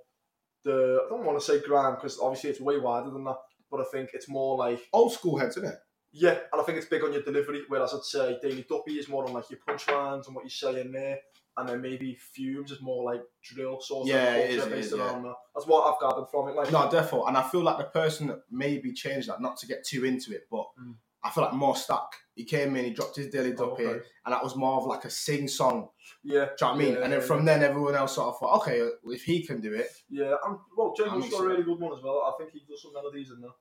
[0.63, 3.37] the I don't want to say grime because obviously it's way wider than that,
[3.69, 5.79] but I think it's more like Old school heads, isn't it?
[6.11, 7.61] yeah, and I think it's big on your delivery.
[7.67, 10.81] Whereas I'd say Daily Duppy is more on like your punchlines and what you say
[10.81, 11.19] in there.
[11.57, 14.93] And then maybe Fumez is more like drill sort Yeah, of it culture is, based
[14.93, 15.05] is, yeah.
[15.05, 15.35] around that.
[15.53, 16.55] That's what I've gathered from it.
[16.55, 19.67] Like No, definitely, and I feel like the person that maybe changed that, not to
[19.67, 20.95] get too into it, but Mm.
[21.23, 22.07] I feel like MoStack.
[22.35, 23.99] He came in, he dropped his daily Oh, duppy, okay.
[24.25, 25.89] and that was more of like a sing song.
[26.23, 26.87] yeah, Do you know what I mean?
[26.93, 29.59] Yeah, and then yeah, from then, everyone else sort of thought, okay, if he can
[29.59, 32.01] do it, Yeah, and well, Jay That Hugh's makes got a really good one as
[32.03, 32.21] well.
[32.33, 33.51] I think he does some melodies in there.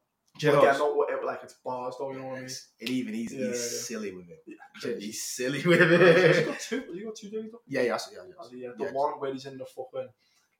[0.40, 2.51] But again, not what it, like it's bars though, you know what I mean?
[2.81, 3.79] and even he's, Yeah, he's yeah.
[3.81, 4.38] silly with it.
[4.47, 6.47] Yeah, He's silly with Has he it.
[6.47, 6.77] got two?
[6.83, 8.49] Has he got two Daily yeah, yeah, yeah, yeah.
[8.53, 8.62] He?
[8.62, 8.90] Yeah, uh, the Yeah.
[8.92, 10.09] one where he's in the fucking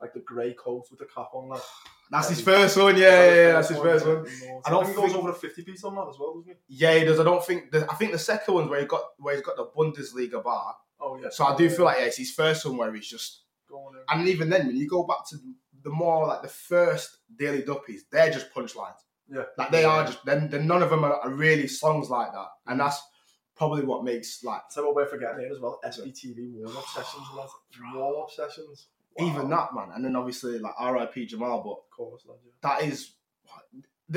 [0.01, 1.49] like the grey coat with the cap on.
[1.51, 1.63] Like,
[2.11, 2.97] That's his first one.
[2.97, 4.27] Yeah, yeah, yeah, that's his first one.
[4.65, 6.77] I don't think he goes over a fifty piece on that as well, doesn't he?
[6.77, 7.21] Yeah, he does.
[7.21, 7.71] I don't think.
[7.71, 10.75] The, I think the second one's where he got where he's got the Bundesliga bar.
[11.01, 11.29] Oh yeah.
[11.31, 13.43] So I do feel like yeah, it's his first one where he's just.
[13.69, 13.97] Going.
[14.09, 15.37] And even then, when you go back to
[15.83, 18.97] the more like the first Daily Duppies, they're just punchlines.
[19.31, 19.43] Yeah.
[19.59, 20.25] Like they are just.
[20.25, 22.87] Then, none of them are, are really songs like that, and mm-hmm.
[22.87, 23.03] that's
[23.59, 27.27] probably what makes like So what we're forgetting here as well, SBTV warm up sessions.
[27.93, 28.87] Warm up sessions.
[29.19, 29.27] Wow.
[29.29, 29.91] even that man.
[29.95, 31.27] And then obviously like R.I.P.
[31.27, 32.27] Jamal, but Of course,
[32.63, 33.13] that is.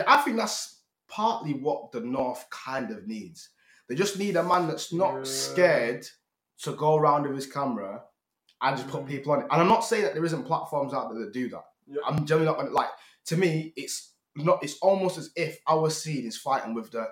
[0.07, 3.49] I think that's partly what the North kind of needs.
[3.89, 5.23] They just need a man that's not Yeah.
[5.23, 6.07] scared
[6.63, 8.03] to go around with his camera
[8.61, 9.07] and just put Mm.
[9.07, 9.47] people on it.
[9.51, 11.65] And I'm not saying that there isn't platforms out there that do that.
[11.87, 12.01] Yeah.
[12.05, 12.89] I'm generally not gonna like.
[13.25, 14.63] To me, it's not.
[14.63, 17.07] It's almost as if our scene is fighting with the,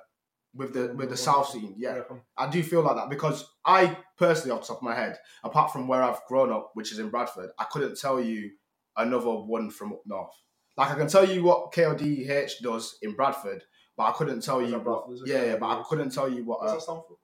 [0.59, 1.73] with the with the South scene.
[1.77, 2.01] Yeah.
[2.37, 5.71] I do feel like that because I personally, off the top of my head, apart
[5.71, 8.51] from where I've grown up, which is in Bradford, I couldn't tell you
[8.97, 10.35] another one from up north.
[10.77, 13.63] Like I can tell you what KODH does in Bradford,
[13.97, 14.83] but I couldn't tell you what.
[14.83, 15.27] Bradford, is it?
[15.29, 17.17] Yeah, yeah, but I couldn't tell you what uh, that stand for?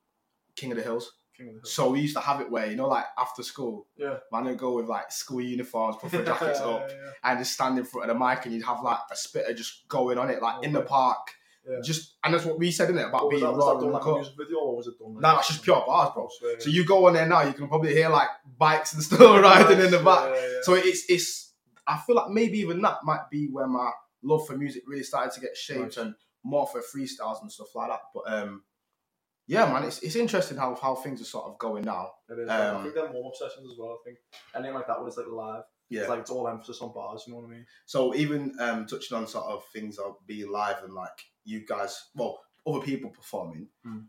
[0.56, 1.12] King of the Hills.
[1.36, 1.66] King of the Hill.
[1.66, 4.18] So we used to have it where you know, like after school, Yeah.
[4.32, 7.12] man would go with like school uniforms, put their jackets up, Yeah, yeah.
[7.32, 9.88] and just stand in front of the mic, and you'd have like a spitter just
[9.90, 11.28] going on it, like in the park.
[11.68, 11.78] Yeah.
[11.84, 13.74] Just and that's what we said in it about What was being that, was raw
[13.74, 14.16] that done like a cut.
[14.16, 15.14] music video or was it done?
[15.16, 16.30] Like, No, that's just pure bars, bro.
[16.40, 16.60] swear.
[16.60, 19.80] So you go on there now, you can probably hear like bikes and stuff riding
[19.80, 20.30] in the back.
[20.36, 20.60] Yeah, yeah.
[20.64, 21.54] So it's it's.
[21.88, 23.92] I feel like maybe even that might be where my
[24.24, 26.06] love for music really started to get shaped Right.
[26.06, 28.00] and more for freestyles and stuff like that.
[28.14, 28.64] But um,
[29.48, 32.12] yeah, man, it's it's interesting how how things are sort of going now.
[32.30, 32.50] It is.
[32.50, 33.98] I Um, think they're warm up sessions as well.
[34.00, 34.18] I think
[34.56, 35.64] anything like that where it's like live.
[35.90, 36.02] Yeah.
[36.02, 37.24] It's like it's all emphasis on bars.
[37.28, 37.66] You know what I mean?
[37.86, 42.10] So even um, touching on sort of things of being live and like you guys,
[42.16, 44.08] well, other people performing Mm.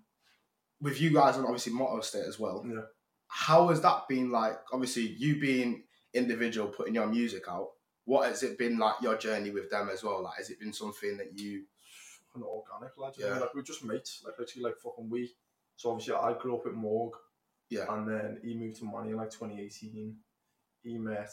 [0.80, 2.64] with you guys and obviously Motto Estate as well.
[2.66, 2.82] Yeah.
[3.28, 4.58] How has that been like?
[4.72, 7.70] Obviously, you being individual, putting your music out.
[8.04, 10.22] What has it been like your journey with them as well?
[10.22, 11.64] Like, has it been something that you?
[12.28, 13.18] Fucking organic, lads.
[13.18, 13.38] Yeah.
[13.38, 14.22] Like we're just mates.
[14.24, 15.34] Like literally, like fucking we.
[15.76, 17.14] So obviously, I grew up at Morg,
[17.68, 17.92] Yeah.
[17.92, 20.16] and then he moved to Manny in like 2018.
[20.82, 21.32] He met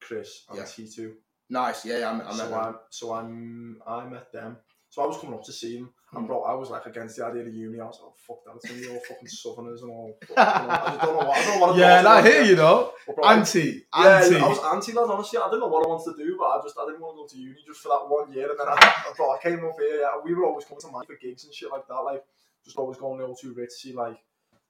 [0.00, 0.64] Chris and Yeah.
[0.64, 1.14] T2.
[1.50, 2.10] Nice, yeah, yeah.
[2.12, 2.54] I, I so them.
[2.54, 4.56] I, so I'm, I met them.
[4.98, 7.24] So I was coming up to see him, and bro, I was like against the
[7.24, 7.78] idea of uni.
[7.78, 10.18] I was like, oh, fuck that, it's gonna be all fucking Southerners and all.
[10.28, 11.36] you know, I don't know what.
[11.38, 11.76] I don't know what.
[11.76, 12.94] Yeah, and I hear you though.
[13.06, 14.36] Bro, anti, Yeah, anti.
[14.38, 15.38] I was anti lad, honestly.
[15.38, 17.22] I didn't know what I wanted to do, but I just I didn't want to
[17.22, 18.50] go to uni just for that one year.
[18.50, 20.00] And then I, bro, I came up here.
[20.00, 21.94] Yeah, we were always coming to Mike for gigs and shit like that.
[21.94, 22.24] Like,
[22.64, 24.18] just always going to O2 Ritz, see like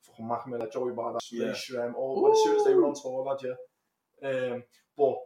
[0.02, 1.56] fucking Mac Miller, Joey Badass, Yeah.
[1.56, 4.28] Shrem, all as soon as they were on tour, lad, yeah.
[4.28, 4.62] Um,
[4.94, 5.16] but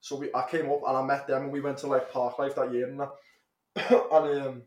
[0.00, 2.56] so we, I came up and I met them, and we went to like Parklife
[2.56, 3.12] that year and that.
[3.76, 4.62] and um,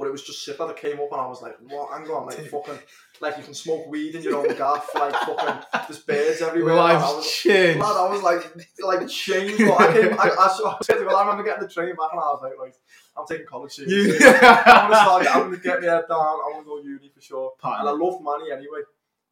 [0.00, 1.92] but it was just sick that I came up and I was like, what?
[1.92, 2.78] Hang on, like fucking,
[3.20, 6.72] like you can smoke weed in your own gaff, like fucking, there's birds everywhere.
[6.72, 7.80] and I Life's was, changed.
[7.80, 9.58] Lad, I was like, like changed.
[9.58, 12.20] But I came, I, I, saw, I, said I remember getting the train back, and
[12.20, 12.74] I was like, like
[13.14, 14.26] I'm taking college seriously.
[14.26, 15.26] I'm gonna start.
[15.36, 16.38] I'm gonna get my head down.
[16.46, 17.52] I'm gonna go uni for sure.
[17.58, 18.80] Part And I love Manny anyway.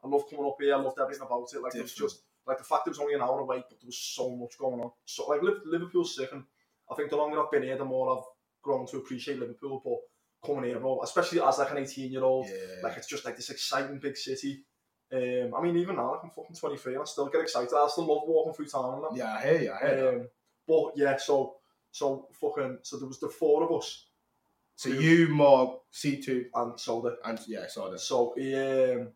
[0.04, 0.74] I love coming up here.
[0.74, 1.62] I loved everything about it.
[1.62, 3.86] Like it was just like the fact it was only an hour away, but there
[3.86, 4.90] was so much going on.
[5.06, 6.44] So like Liv- Liverpool's sick, and
[6.90, 8.24] I think the longer I've been here, the more I've
[8.62, 9.82] grown to appreciate Liverpool.
[9.84, 12.82] But coming here, bro, especially as like an 18 year old, yeah.
[12.82, 14.64] like it's just like this exciting big city.
[15.12, 17.70] Um, I mean, even now, like I'm fucking 23 and I still get excited.
[17.74, 19.16] I still love walking through town and that.
[19.16, 19.72] yeah, I hear you.
[19.72, 20.20] I hear you.
[20.20, 20.28] Um,
[20.66, 21.56] but yeah, so
[21.90, 24.06] so fucking so there was the four of us,
[24.76, 27.16] So you more C two and Soda.
[27.24, 27.98] and yeah, Soda.
[27.98, 29.08] So um,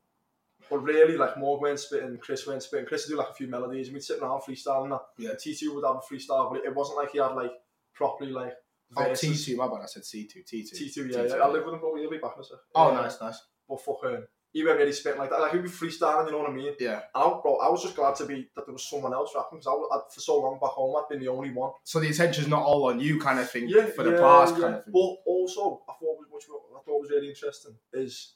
[0.71, 2.87] but really, like Morg went spitting, Chris went spitting.
[2.87, 5.03] Chris would do like a few melodies, and we'd sit around freestyling that.
[5.19, 5.31] Yeah.
[5.35, 7.53] T2 would have a freestyle, but it wasn't like he had like
[7.93, 8.55] properly like
[8.97, 9.83] Oh, T2, My bad.
[9.83, 10.43] I said C two.
[10.47, 10.77] T two.
[10.77, 11.43] T2, yeah, yeah.
[11.43, 12.59] I live with him, but he'll be back in a sec.
[12.75, 13.41] Oh, Um, nice, nice.
[13.69, 15.41] But fucking, he went really spitting like that.
[15.41, 16.75] Like he'd be freestyling, you know what I mean?
[16.79, 17.01] Yeah.
[17.15, 19.59] And I, bro, I was just glad to be that there was someone else rapping
[19.61, 21.71] because I, was- I, for so long back home I'd been the only one.
[21.85, 23.69] So the attention's not all on you, kind of thing.
[23.69, 24.59] Yeah, for the yeah, bars, yeah.
[24.61, 24.93] kind of thing.
[24.93, 28.35] But also, I thought was which I thought was really interesting is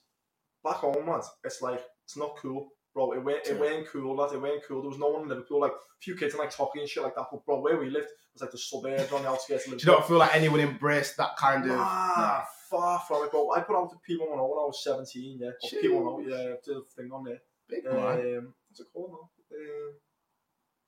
[0.65, 1.23] back home, lad.
[1.45, 3.13] It's like it's not cool, bro.
[3.13, 4.33] It went it weren't cool, lad.
[4.33, 4.81] It weren't cool.
[4.81, 7.03] There was no one in Liverpool, like a few kids in like Tocky and shit
[7.03, 7.27] like that.
[7.31, 9.93] But bro, where we lived was like the suburbs on the outskirts of Do you
[9.93, 9.99] Liverpool.
[10.01, 11.77] not feel like anyone embraced that kind of?
[11.77, 12.43] Nah, Nah.
[12.71, 13.51] far from it, bro.
[13.53, 15.39] I put out to people when I was seventeen.
[15.41, 16.17] Yeah, or people know.
[16.25, 16.31] Jeez.
[16.31, 17.39] Yeah, did a thing on there.
[17.69, 17.97] Big man.
[18.39, 19.57] Um, what's it called now?
[19.59, 19.93] Um,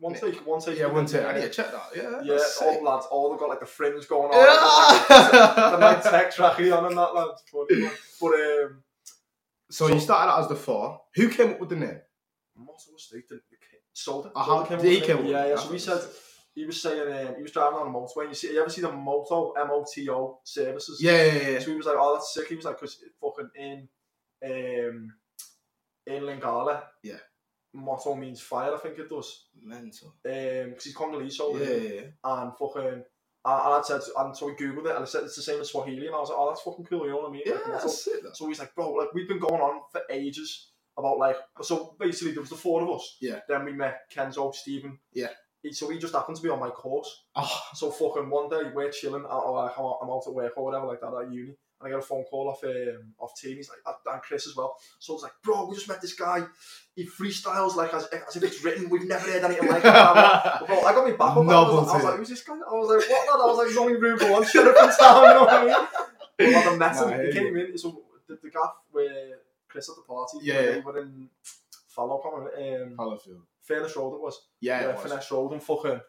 [0.01, 0.79] one take, one take.
[0.79, 1.25] yeah, one take.
[1.25, 1.91] I need to check that.
[1.97, 2.21] Yeah.
[2.23, 2.83] Yeah, all sick.
[2.83, 4.35] lads, all they've got like the fringe going on.
[4.35, 5.71] Yeah.
[5.73, 7.43] the night tech tracking on and that lads.
[7.51, 7.91] Funny.
[8.21, 8.83] But um,
[9.71, 11.01] so you started out as the four.
[11.15, 12.01] Who came up with the name?
[12.57, 13.81] Motto Estate, the kid,
[14.35, 15.23] Uh-huh, Solder he came it.
[15.23, 15.49] with Yeah, it.
[15.51, 15.57] yeah.
[15.57, 16.01] So we said
[16.55, 18.23] he was saying um, he was driving on a motorway.
[18.23, 21.01] And you see, you ever see the Moto M O T O services?
[21.01, 21.59] Yeah, yeah, yeah.
[21.61, 22.49] So he was like, oh, that's sick.
[22.49, 23.89] He was like, because fucking in
[24.45, 25.15] um
[26.07, 27.19] in Lingala, Yeah.
[27.75, 28.75] motto means fire.
[28.75, 29.47] I think it does.
[29.63, 30.09] Mental.
[30.25, 32.03] Um, because he's Congolese, so Yeah, yeah, yeah.
[32.25, 33.05] and fucking.
[33.45, 35.61] And and I said, and so we googled it, and I said it's the same
[35.61, 37.05] as Swahili, and I was like, oh, that's fucking cool.
[37.07, 37.43] You know what I mean?
[37.47, 38.05] Yeah, Like, that's.
[38.05, 38.37] That.
[38.37, 42.33] So he's like, bro, like we've been going on for ages about like, so basically
[42.33, 43.17] there was the four of us.
[43.21, 43.41] Yeah.
[43.49, 44.99] Then we met Kenzo, Stephen.
[45.13, 45.29] Yeah.
[45.63, 47.25] He, so he just happened to be on my course.
[47.35, 50.87] Oh, So fucking one day we're chilling, I, like, I'm out at work or whatever
[50.87, 53.57] like that at uni, and I get a phone call off um, off team.
[53.57, 53.79] He's like,
[54.13, 54.77] and Chris as well.
[54.99, 56.45] So it's like, bro, we just met this guy.
[56.95, 58.89] He freestyles like as, as if it's written.
[58.89, 60.67] We've never heard anything like that.
[60.67, 61.39] Bro, I got me back up.
[61.39, 62.55] I was, I was like, who's this guy?
[62.55, 63.29] I was like, what?
[63.29, 63.43] lad?
[63.43, 65.23] I was like, there's only room for one sheriff in town.
[65.25, 65.87] You know what I mean?
[66.39, 67.09] But like, I met him.
[67.09, 67.79] hear He came in.
[67.79, 69.39] So the, the gaff where
[69.69, 70.39] Chris at the party.
[70.43, 70.63] Yeah.
[70.73, 71.29] They were in
[71.89, 72.85] Fallow, can't remember.
[72.85, 73.43] Um, Fallowfield.
[73.63, 75.03] Fairness Road it was Yeah, yeah, it was.
[75.03, 76.01] finesse road and fucking.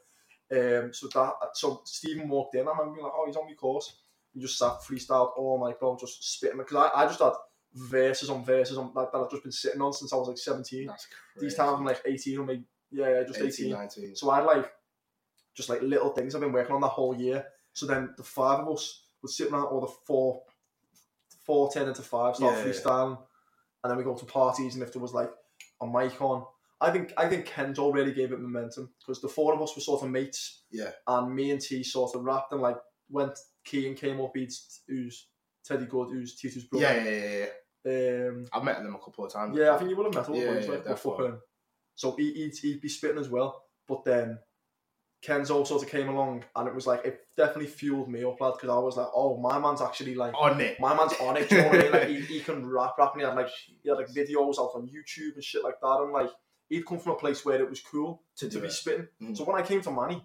[0.52, 2.68] Um, so that so Stephen walked in.
[2.68, 3.98] I remember being like, "Oh, he's on my course."
[4.34, 7.34] He just sat freestyled all night, bro, just spitting because I, I just had
[7.74, 10.38] verses on verses on that, that I've just been sitting on since I was like
[10.38, 10.88] seventeen.
[10.88, 11.48] That's crazy.
[11.48, 13.68] These times I'm like eighteen or maybe yeah, yeah just 18.
[13.68, 14.16] 18, 19.
[14.16, 14.72] So I had like
[15.56, 17.46] just like little things I've been working on that whole year.
[17.74, 20.42] So then the five of us would sit around, or the four,
[21.46, 22.72] four turn into five, start Yeah, yeah.
[22.72, 23.18] freestyling,
[23.84, 24.74] and then we go to parties.
[24.76, 25.32] And if there was like
[25.82, 26.46] a mic on,
[26.82, 29.82] I think I think Kenzo really gave it momentum because the four of us were
[29.82, 30.92] sort of mates, Yeah.
[31.08, 32.78] and me and T sort of rapped and like
[33.10, 33.32] when
[33.70, 34.52] Kean came up, he'd
[34.88, 35.28] who's
[35.66, 36.86] Teddy Good, who's Tito's brother.
[36.86, 38.28] Yeah, yeah, yeah, yeah.
[38.30, 39.58] Um, I've met them a couple of times.
[39.58, 41.40] yeah, I think you would have met all the Yeah, yeah, fucking-
[41.96, 44.40] So he, he'd, he'd be spitting as well, but then
[45.26, 48.54] Kenzo sort of came along, and it was like it definitely fueled me up, lad,
[48.54, 50.80] because I was like, oh, my man's actually like, On it.
[50.80, 51.52] my man's on it.
[51.52, 51.92] You know I mean?
[51.92, 53.50] Like he, he can rap, rap, and he had like
[53.84, 56.30] he had like videos out on YouTube and shit like that, and like
[56.70, 58.72] he'd come from a place where it was cool To to be it.
[58.72, 59.08] spitting.
[59.22, 59.36] Mhm.
[59.38, 60.24] So when I came to Manny,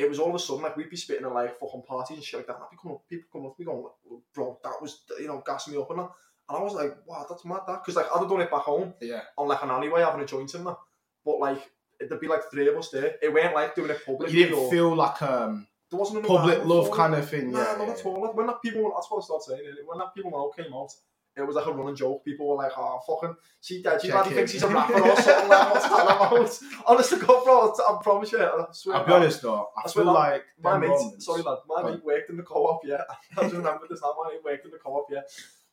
[0.00, 2.24] it was all of a sudden like we'd be spitting at like fucking parties and
[2.24, 2.56] shit like that.
[2.56, 5.02] And I'd be coming up, people coming up to me going, like, bro, that was
[5.18, 6.10] you know gassing me up and that.
[6.48, 8.62] And I was like, wow, that's mad that because like I'd have done it back
[8.62, 9.22] home Yeah.
[9.38, 10.78] on like an alleyway having a joint in that,
[11.24, 11.62] but like
[12.00, 13.14] there'd be like three of us there.
[13.22, 14.36] It weren't like doing it publicly.
[14.36, 17.50] you didn't or, feel like um there wasn't public love kind of thing.
[17.50, 18.32] Nah, yeah, not yeah, at all.
[18.32, 19.60] When that people, that's what I started saying.
[19.64, 19.86] It.
[19.86, 20.90] When that people now came out,
[21.36, 22.24] it was like a running joke.
[22.24, 24.24] People were like, "Oh, fucking, see, you Check he him.
[24.24, 26.86] thinks he's a rapper or something." like, What's that about?
[26.86, 28.96] Honest to God, bro, I promise you, I swear.
[28.96, 31.82] I'll be honest though, I I swear feel like My mate, moments- sorry lad, my
[31.90, 33.02] mate worked in the co-op, yeah.
[33.38, 34.14] I just remember this now.
[34.22, 35.20] My mate worked in the co-op, yeah.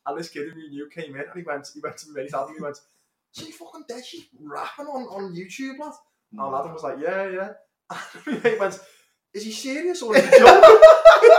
[0.06, 2.28] And this kid who we knew came in and he went, he went to me,
[2.32, 2.78] and he went,
[3.32, 4.04] "She fucking dead.
[4.06, 5.92] She's rapping on on YouTube, lad."
[6.32, 7.52] And Adam was like, "Yeah, yeah."
[8.26, 8.78] And my mate went,
[9.34, 10.78] "Is he serious or is he joking?"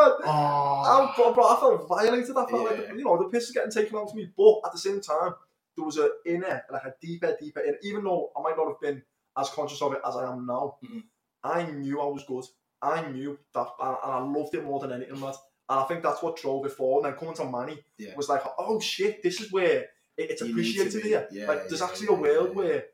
[0.00, 0.34] is he joking, lad?
[0.34, 2.36] Oh, I, bro, bro, I felt violated.
[2.36, 2.94] I felt like, Yeah.
[2.94, 4.30] you know, the piss is getting taken out of me.
[4.36, 5.34] But at the same time,
[5.76, 7.78] there was a inner, like a deeper, deeper inner.
[7.82, 9.02] Even though I might not have been
[9.36, 11.04] as conscious of it as I am now, Mhm.
[11.44, 12.44] I knew I was good.
[12.82, 15.34] I knew that, and, I loved it more than anything, lad.
[15.68, 17.04] And I think that's what drove it forward.
[17.04, 18.16] And then coming to Manny Yeah.
[18.16, 21.28] was like, oh shit, this is where it, it's You appreciated here.
[21.30, 22.54] Yeah, like, there's actually yeah, a world yeah.
[22.56, 22.86] where,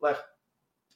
[0.00, 0.18] like,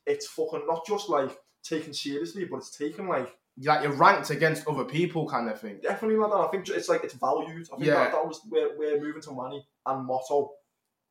[0.06, 4.66] it's fucking not just like taken seriously, but it's taken like like you're ranked against
[4.68, 5.80] other people kind of thing.
[5.82, 6.32] definitely that.
[6.34, 7.68] I think it's like it's valued.
[7.72, 7.94] I think Yeah.
[8.04, 10.50] that, that was where we're moving to Manny and motto.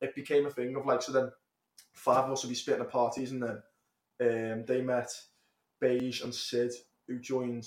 [0.00, 1.30] It became a thing of like so then
[1.94, 3.62] five of us would be spitting at parties and then
[4.20, 5.10] um, they met
[5.80, 6.72] Beige and Sid
[7.06, 7.66] who joined.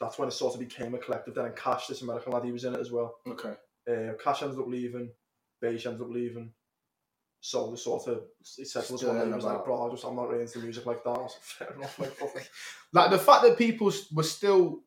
[0.00, 1.34] That's when it sort of became a collective.
[1.34, 3.16] Then and Cash, this American lad, he was in it as well.
[3.26, 3.54] Okay.
[3.90, 5.10] Uh, Cash ended up leaving,
[5.60, 6.52] Beige ended up leaving.
[7.40, 8.22] So the sort of
[8.56, 10.42] he said to us one day, he was like, "Bro, I just I'm not really
[10.42, 12.42] into music like that." I was like, "Fair enough, like fucking."
[12.92, 14.80] Like the fact that people were still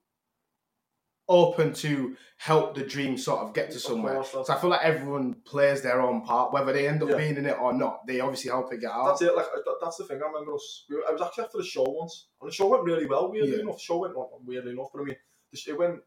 [1.29, 4.15] open to help the dream sort of get to somewhere.
[4.15, 7.17] course, So I feel like everyone plays their own part, whether they end up Yeah.
[7.17, 8.05] being in it or not.
[8.05, 9.05] They obviously help it get out.
[9.05, 9.35] That's it.
[9.35, 10.19] Like that, that's the thing.
[10.21, 10.85] I remember us.
[10.89, 13.31] We, I was actually after the show once, and the show went really well.
[13.31, 13.61] Weirdly Yeah.
[13.61, 15.15] enough, the show went not weirdly enough, but I mean,
[15.67, 15.99] it went.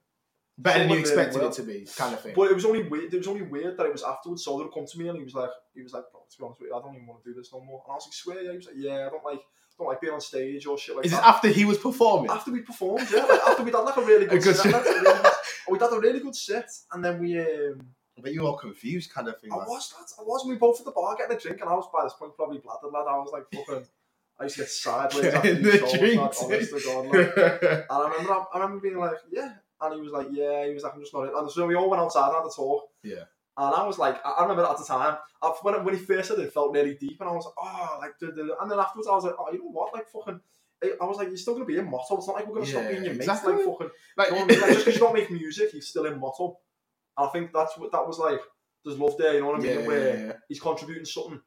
[0.57, 1.49] Better than you really expected well.
[1.51, 2.35] it to be, kind of thing.
[2.37, 3.13] But it was only weird.
[3.13, 4.45] It was only weird that it was afterwards.
[4.45, 6.71] Solder come to me and he was like, he was like, to be honest with
[6.71, 7.83] you, I don't even want to do this no more.
[7.87, 8.51] And I was like, swear, yeah.
[8.53, 9.41] He was like, yeah, I don't like,
[9.79, 11.27] don't like being on stage or shit like Is it that.
[11.27, 12.31] after he was performing?
[12.31, 14.83] after we performed, yeah, like, after we'd had like a really good, good set, like,
[14.87, 15.33] a really good-
[15.69, 17.81] we'd had a really good set, and then we, um,
[18.23, 19.51] But you were all confused, kind of thing.
[19.53, 20.47] I like- was that, I was.
[20.47, 22.59] We both at the bar getting a drink, and I was by this point probably
[22.59, 23.07] bladdered, lad.
[23.09, 23.87] I was like fucking.
[24.39, 26.43] I used to get sideways after the drinks.
[26.43, 27.63] honest to God, lad.
[27.69, 30.83] And I remember, I remember being like, yeah, and he was like, yeah, he was
[30.83, 31.29] like, I'm just not.
[31.29, 31.37] in.
[31.37, 32.85] And so we all went outside and had a talk.
[33.03, 33.25] Yeah.
[33.57, 35.17] And I was like, I remember at the time,
[35.63, 37.99] when, when he first said it, it felt really deep, and I was like, oh,
[38.01, 40.41] like, and then afterwards, I was like, oh, you know what, like, fucking.
[41.01, 42.17] I was like, you're still gonna be in Motto.
[42.19, 43.55] It's not like we're gonna stop being your exactly.
[43.55, 43.67] mates.
[43.67, 43.91] Like, fucking.
[44.19, 44.61] like, You know I mean?
[44.61, 46.59] Like, just because you don't make music, you're still in Motto.
[47.17, 48.41] And I think that's what that was like.
[48.85, 49.81] There's love there, you know what I mean?
[49.81, 50.33] yeah, Where yeah, yeah.
[50.49, 51.41] he's contributing something.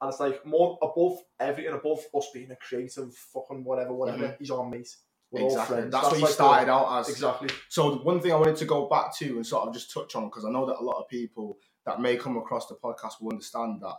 [0.00, 4.28] And it's like more above everything above us being a creative fucking whatever, whatever.
[4.28, 4.36] Mhm.
[4.38, 4.88] He's our mate.
[5.32, 5.76] We're Exactly.
[5.76, 5.92] friends.
[5.92, 7.08] That's, what you like started the- out as.
[7.08, 7.48] Exactly.
[7.68, 10.24] So one thing I wanted to go back to and sort of just touch on
[10.24, 13.30] because I know that a lot of people that may come across the podcast will
[13.32, 13.94] understand that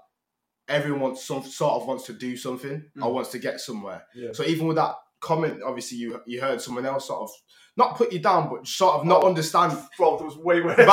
[0.68, 3.14] everyone wants some sort of wants to do something or Mm.
[3.14, 4.04] wants to get somewhere.
[4.16, 4.30] Yeah.
[4.34, 7.30] So even with that comment, obviously you you heard someone else sort of
[7.78, 9.28] not put you down, but sort of not Oh.
[9.28, 9.72] understand.
[9.98, 10.76] Bro, there was way worse.
[10.78, 10.86] There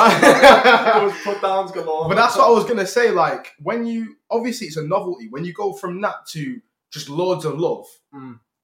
[1.05, 2.07] was put downs galore.
[2.07, 3.11] But that's what I was gonna say.
[3.11, 5.27] Like when you obviously it's a novelty.
[5.29, 7.85] When you go from that to just loads of love,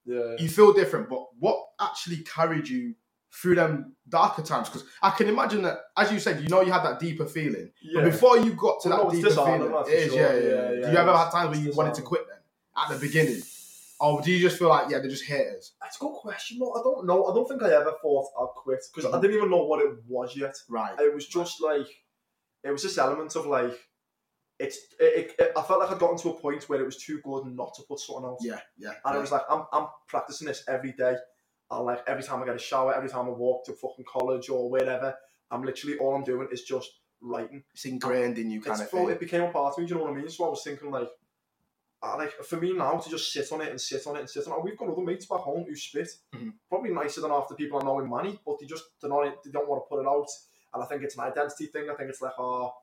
[0.06, 0.36] Yeah.
[0.38, 1.10] you feel different.
[1.10, 2.96] But what actually carried you
[3.34, 4.70] through them darker times?
[4.70, 7.72] Because I can imagine that, as you said, you know you had that deeper feeling.
[7.82, 8.02] yeah.
[8.02, 10.22] But before you got to Well, that deeper feeling, it is, sure.
[10.22, 12.38] yeah, yeah, Yeah, Do you ever have times where you wanted to quit then
[12.78, 13.42] at the beginning,
[14.00, 15.74] or do you just feel like yeah they're just haters?
[15.82, 16.60] That's a good question.
[16.60, 17.26] No, I don't know.
[17.26, 19.22] I don't think I ever thought I'd quit because I Mhm.
[19.22, 20.56] didn't even know what it was yet.
[20.70, 20.98] Right.
[21.00, 21.88] It was just like
[22.64, 23.78] it was this element of like
[24.60, 24.78] it's.
[25.00, 27.46] It, it, I felt like I'd gotten to a point where it was too good
[27.46, 28.44] not to put something else.
[28.44, 28.90] Yeah, yeah.
[29.06, 29.18] And yeah.
[29.18, 31.16] it was like I'm I'm practicing this every day.
[31.70, 34.50] I like every time I get a shower, every time I walk to fucking college
[34.50, 35.16] or wherever,
[35.52, 36.90] I'm literally all I'm doing is just
[37.22, 37.64] writing.
[37.74, 39.10] it's ingrained in you, kind of thing.
[39.10, 39.86] it became a part of me.
[39.86, 40.30] Do you know what I mean?
[40.30, 41.10] So I was thinking like,
[42.04, 44.30] I like for me now to just sit on it and sit on it and
[44.30, 44.64] sit on it.
[44.64, 46.10] We've got other mates back home who spit.
[46.36, 46.54] Mhm.
[46.70, 49.44] Probably nicer than half the people I know in Manny, but they just they're not
[49.44, 50.28] they don't want to put it out.
[50.74, 51.90] And I think it's an identity thing.
[51.90, 52.74] I think it's like oh,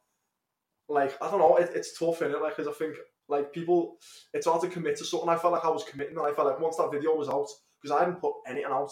[0.89, 1.57] like I don't know.
[1.57, 2.97] It, it's tough in it, like because I think
[3.29, 3.97] like people,
[4.35, 5.29] it's hard to commit to something.
[5.29, 7.49] I felt like I was committing, and I felt like once that video was out,
[7.81, 8.91] because I hadn't put anything out.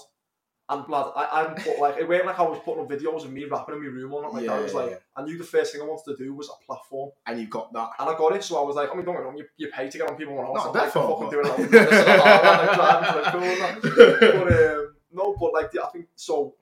[0.68, 3.24] And blood, I, I hadn't put like it weren't like I was putting up videos
[3.24, 4.60] of me rapping in my room or not like that.
[4.60, 4.96] It was like yeah.
[5.16, 7.10] I knew the first thing I wanted to do was a platform.
[7.26, 7.90] and you got that.
[7.98, 9.46] And I got it, so I was like, I mean, don't get me wrong, you,
[9.56, 10.72] you pay to get on people one No, else.
[10.72, 11.56] like, fucking but- doing it all.
[11.56, 14.44] This is a hard one, like, driving for a cool one.
[14.44, 16.54] But, um, no, but like, the- I think, so,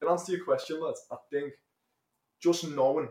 [0.00, 1.54] in answer to your question, lads, I think
[2.38, 3.08] just knowing,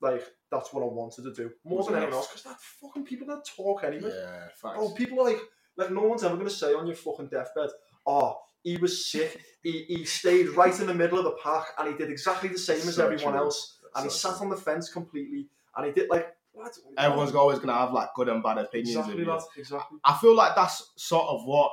[0.00, 1.50] like, that's what I wanted to do.
[1.64, 4.10] More than anything else, because that fucking people that talk anyway.
[4.14, 4.78] Yeah, facts.
[4.78, 5.40] Oh, people are like,
[5.76, 7.70] like, no one's ever going to say on your fucking deathbed,
[8.06, 11.88] oh, he was sick, he, he stayed right in the middle of the pack, and
[11.88, 13.42] he did exactly the same as everyone true.
[13.42, 16.76] else, and he So sat on the fence completely, and he did, like, what?
[16.96, 18.96] Everyone's always gonna have like good and bad opinions.
[18.96, 19.98] Exactly, lad, exactly.
[20.04, 21.70] I feel like that's sort of what,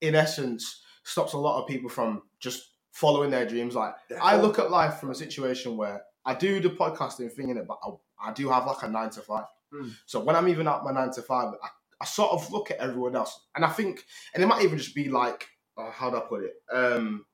[0.00, 3.74] in essence, stops a lot of people from just following their dreams.
[3.74, 7.58] Like I look at life from a situation where I do the podcasting thing in
[7.58, 9.44] it, but I, I do have like a nine to five.
[9.72, 9.90] Mm.
[10.06, 11.68] So when I'm even at my nine to five, I,
[12.00, 14.94] I sort of look at everyone else, and I think, and it might even just
[14.94, 16.54] be like, uh, how do I put it?
[16.72, 17.24] Um,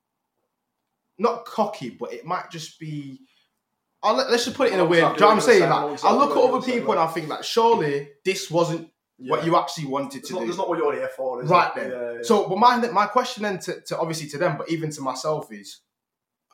[1.17, 3.19] not cocky, but it might just be.
[4.03, 4.97] I'll, let- let's just put it in a way.
[5.01, 5.69] Do you know what I'm saying?
[5.69, 9.55] Like, I look at other people and I think like, surely this wasn't what you
[9.55, 10.49] actually wanted It's to not, do.
[10.49, 11.79] it's not what you're here for, Right it?
[11.79, 11.91] then.
[11.91, 12.19] Yeah, yeah.
[12.23, 15.51] So, but my my question then to, to obviously to them, but even to myself
[15.51, 15.81] is,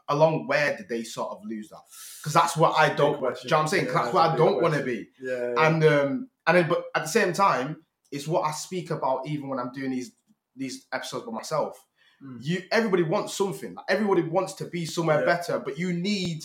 [0.09, 1.81] along where did they sort of lose that?
[2.21, 3.19] Because that's what I don't.
[3.19, 3.85] Do you know what I'm saying?
[3.87, 5.07] Yeah, that's what I don't want to be.
[5.21, 5.67] yeah, yeah.
[5.67, 9.49] And um and then, but at the same time, it's what I speak about even
[9.49, 10.11] when I'm doing these
[10.55, 11.77] these episodes by myself.
[12.23, 12.37] Mm.
[12.41, 13.75] You everybody wants something.
[13.75, 16.43] Like everybody wants to be somewhere better, but you need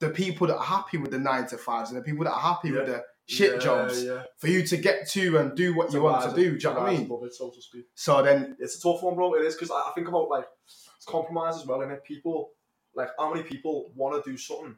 [0.00, 2.40] the people that are happy with the nine to fives and the people that are
[2.40, 4.22] happy with the shit yeah, jobs Yeah.
[4.38, 6.58] for you to get to and do what you want to do.
[6.58, 7.08] Do you know what I mean?
[7.22, 7.52] it, so.
[7.94, 9.34] So then, It's a tough one, bro.
[9.34, 12.50] It is because I, I think about like it's compromise as well, and if people
[12.96, 14.76] like how many people want to do something,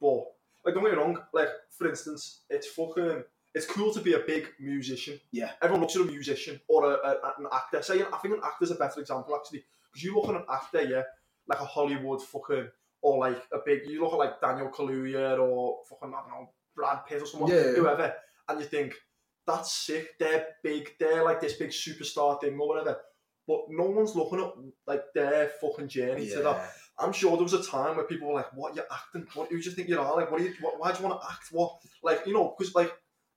[0.00, 0.24] but
[0.64, 1.18] like don't get me wrong.
[1.32, 3.22] Like for instance, it's fucking
[3.54, 5.20] it's cool to be a big musician.
[5.30, 5.52] Yeah.
[5.62, 7.82] Everyone looks at a musician or a, a, an actor.
[7.82, 10.82] Say I think an actor's a better example actually because you look at an actor,
[10.82, 11.02] yeah,
[11.46, 12.68] like a Hollywood fucking
[13.02, 13.82] or like a big.
[13.86, 17.50] You look at like Daniel Kaluuya or fucking I don't know Brad Pitt or someone,
[17.50, 17.72] Yeah.
[17.72, 18.12] whoever,
[18.48, 18.94] and you think
[19.46, 20.18] that's sick.
[20.18, 20.90] They're big.
[20.98, 22.98] They're like this big superstar thing or whatever.
[23.46, 24.52] But no one's looking at
[24.86, 26.72] like their fucking journey to that.
[26.98, 29.26] I'm sure there was a time where people were like, "What you're acting?
[29.34, 30.16] What do you just think you are?
[30.16, 30.54] Like, what do you?
[30.60, 31.48] What, why do you want to act?
[31.50, 31.78] What?
[32.02, 32.92] Like, you know, because like,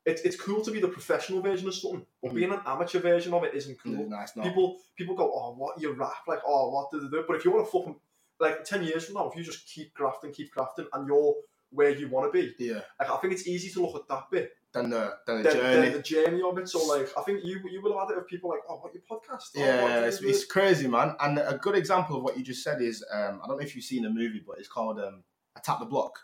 [0.05, 2.35] it's it's cool to be the professional version of something, but Mhm.
[2.35, 4.07] being an amateur version of it isn't cool.
[4.07, 4.43] No, it's not.
[4.45, 6.27] People people go, "Oh, what you rap?
[6.27, 7.99] Like, oh, what do they do?" But if you want to fucking
[8.39, 11.35] like ten years from now, if you just keep grafting, keep grafting, and you're
[11.71, 12.79] where you want to be, yeah.
[12.97, 15.55] like, I think it's easy to look at that bit Then the then the the,
[15.55, 15.89] journey.
[15.89, 16.69] the, the journey of it.
[16.69, 18.93] So like, I think you you will have had it of people like, oh, what
[18.93, 19.43] your podcast?
[19.55, 21.15] Oh, Yeah, it's, it's crazy, man.
[21.19, 23.75] And a good example of what you just said is um, I don't know if
[23.75, 25.23] you've seen the movie, but it's called um,
[25.55, 26.19] Attack the Block.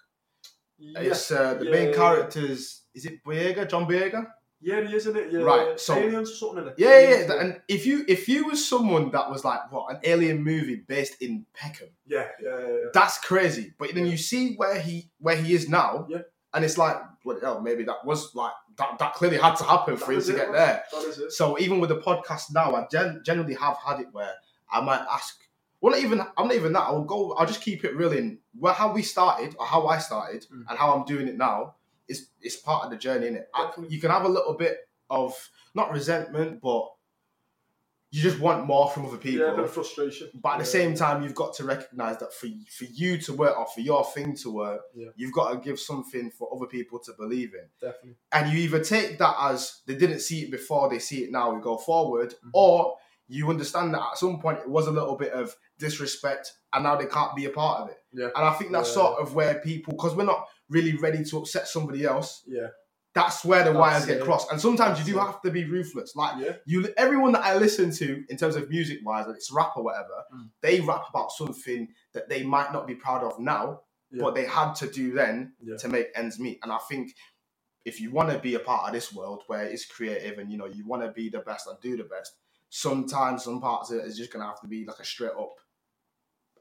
[0.77, 2.81] yeah, It's uh, the Yeah, main characters.
[2.93, 3.67] Is it Boyega?
[3.69, 4.27] John Boyega?
[4.61, 5.31] yeah, he isn't it.
[5.31, 6.73] Yeah, Right, so- aliens or something.
[6.77, 7.25] Yeah, yeah.
[7.27, 7.39] yeah.
[7.41, 11.21] And if you if you was someone that was like what an alien movie based
[11.21, 12.89] in Peckham, yeah, yeah, yeah, yeah.
[12.93, 13.73] that's crazy.
[13.79, 16.19] But then you see where he where he is now, Yeah.
[16.53, 19.97] And it's like, bloody hell, maybe that was like that, that clearly had to happen
[19.97, 20.83] for That him to it, get there.
[20.91, 21.31] That is it.
[21.31, 24.31] So even with the podcast now, I gen- generally have had it where
[24.71, 25.39] I might ask.
[25.81, 26.81] Well, not even I'm not even that.
[26.83, 27.33] I'll go.
[27.33, 30.63] I'll just keep it real in well how we started or how I started Mm.
[30.69, 31.75] and how I'm doing it now
[32.07, 33.27] is is part of the journey.
[33.27, 33.49] In it,
[33.89, 34.77] you can have a little bit
[35.09, 35.33] of
[35.75, 36.89] not resentment, but
[38.13, 39.43] you just want more from other people.
[39.47, 40.29] Yeah, a bit of frustration.
[40.35, 42.47] But at the same time, you've got to recognize that for
[42.77, 45.09] for you to work or for your thing to work, Yeah.
[45.15, 47.67] you've got to give something for other people to believe in.
[47.81, 48.17] definitely.
[48.31, 51.51] And you either take that as they didn't see it before, they see it now,
[51.55, 52.51] we go forward, Mhm.
[52.53, 52.97] or
[53.27, 56.95] you understand that at some point it was a little bit of disrespect and now
[56.95, 57.97] they can't be a part of it.
[58.11, 58.29] Yeah.
[58.35, 58.93] And I think that's Yeah.
[59.01, 62.67] sort of where people, because we're not really ready to upset somebody else, Yeah,
[63.15, 64.51] that's where the That's wires get crossed.
[64.51, 65.23] And sometimes you do it.
[65.23, 66.15] have to be ruthless.
[66.15, 69.51] Like yeah, you everyone that I listen to in terms of music wise, like it's
[69.51, 70.49] rap or whatever, Mm.
[70.61, 74.23] they rap about something that they might not be proud of now, Yeah.
[74.23, 75.77] but they had to do then Yeah.
[75.77, 76.59] to make ends meet.
[76.63, 77.13] And I think
[77.85, 80.57] if you want to be a part of this world where it's creative and you
[80.57, 82.31] know you want to be the best and do the best,
[82.69, 85.53] sometimes some parts of it is just gonna have to be like a straight up.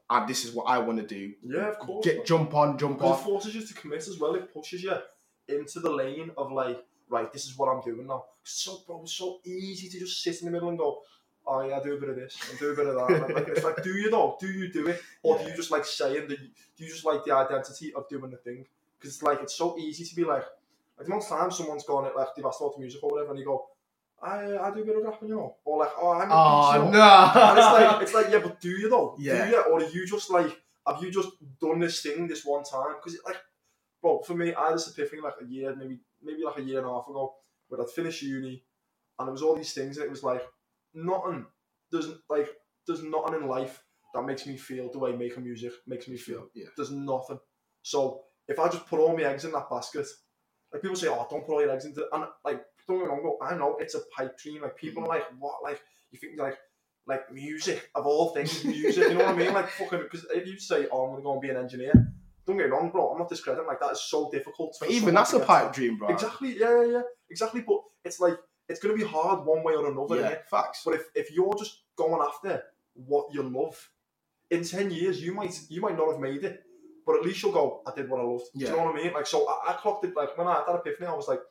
[0.09, 1.33] And this is what I want to do.
[1.41, 1.69] yeah.
[1.69, 2.05] Of course.
[2.05, 3.25] Get jump on, jump Because it on.
[3.25, 4.35] forces you to commit as well.
[4.35, 4.95] It pushes you
[5.47, 8.25] into the lane of like, right, this is what I'm doing now.
[8.43, 11.01] So, bro, it's so easy to just sit in the middle and go,
[11.45, 13.09] oh yeah, I do a bit of this, I do a bit of that.
[13.25, 14.37] And like, it's like, do you though?
[14.39, 16.39] Do you do it, or do you just like saying that?
[16.39, 18.65] You, do you just like the identity of doing the thing?
[18.97, 20.43] Because it's like it's so easy to be like,
[20.97, 23.09] like the amount of times someone's gone at like they've asked about the music or
[23.11, 23.67] whatever, and you go,
[24.21, 26.83] I I do a bit of rapping, you know, or like, oh, I'm a Oh
[26.85, 26.91] know.
[26.91, 27.31] no!
[27.35, 29.15] And it's like, it's like, yeah, but do you though?
[29.19, 29.45] Yeah.
[29.45, 29.61] Do you?
[29.63, 31.29] Or are you just like, have you just
[31.59, 32.95] done this thing this one time?
[32.95, 33.37] Because it's like,
[34.03, 36.79] bro, for me, I had this epiphany like a year, maybe maybe like a year
[36.79, 37.33] and a half ago,
[37.69, 38.63] where I'd finished uni,
[39.17, 40.43] and there was all these things, and it was like,
[40.93, 41.45] nothing.
[41.91, 42.49] There's like,
[42.85, 43.81] there's nothing in life
[44.13, 46.47] that makes me feel the way making music makes me feel.
[46.53, 46.67] yeah.
[46.77, 47.39] There's nothing.
[47.81, 50.05] So if I just put all my eggs in that basket,
[50.71, 53.09] like people say, oh, don't put all your eggs into, and like don't get me
[53.09, 54.61] wrong, I know it's a pipe dream.
[54.61, 55.63] Like people are like, what?
[55.63, 55.81] Like
[56.11, 56.57] you think like,
[57.07, 59.09] like music of all things, music.
[59.09, 59.53] You know what I mean?
[59.53, 61.93] Like fucking, because if you say, oh, I'm gonna go and be an engineer,
[62.45, 63.11] don't get me wrong, bro.
[63.11, 63.67] I'm not discrediting.
[63.67, 64.75] Like that is so difficult.
[64.79, 65.79] But even that's a pipe to.
[65.79, 66.09] dream, bro.
[66.09, 66.57] Exactly.
[66.59, 67.01] Yeah, yeah, yeah.
[67.29, 67.61] Exactly.
[67.61, 68.37] But it's like
[68.67, 70.17] it's gonna be hard one way or another.
[70.17, 70.81] Yeah, facts.
[70.85, 72.63] But if, if you're just going after
[72.93, 73.89] what you love,
[74.49, 76.63] in ten years you might you might not have made it,
[77.05, 78.45] but at least you'll go, I did what I loved.
[78.55, 79.13] Do you know what I mean?
[79.13, 81.41] Like so I, I clocked it like when I had that epiphany, I was like,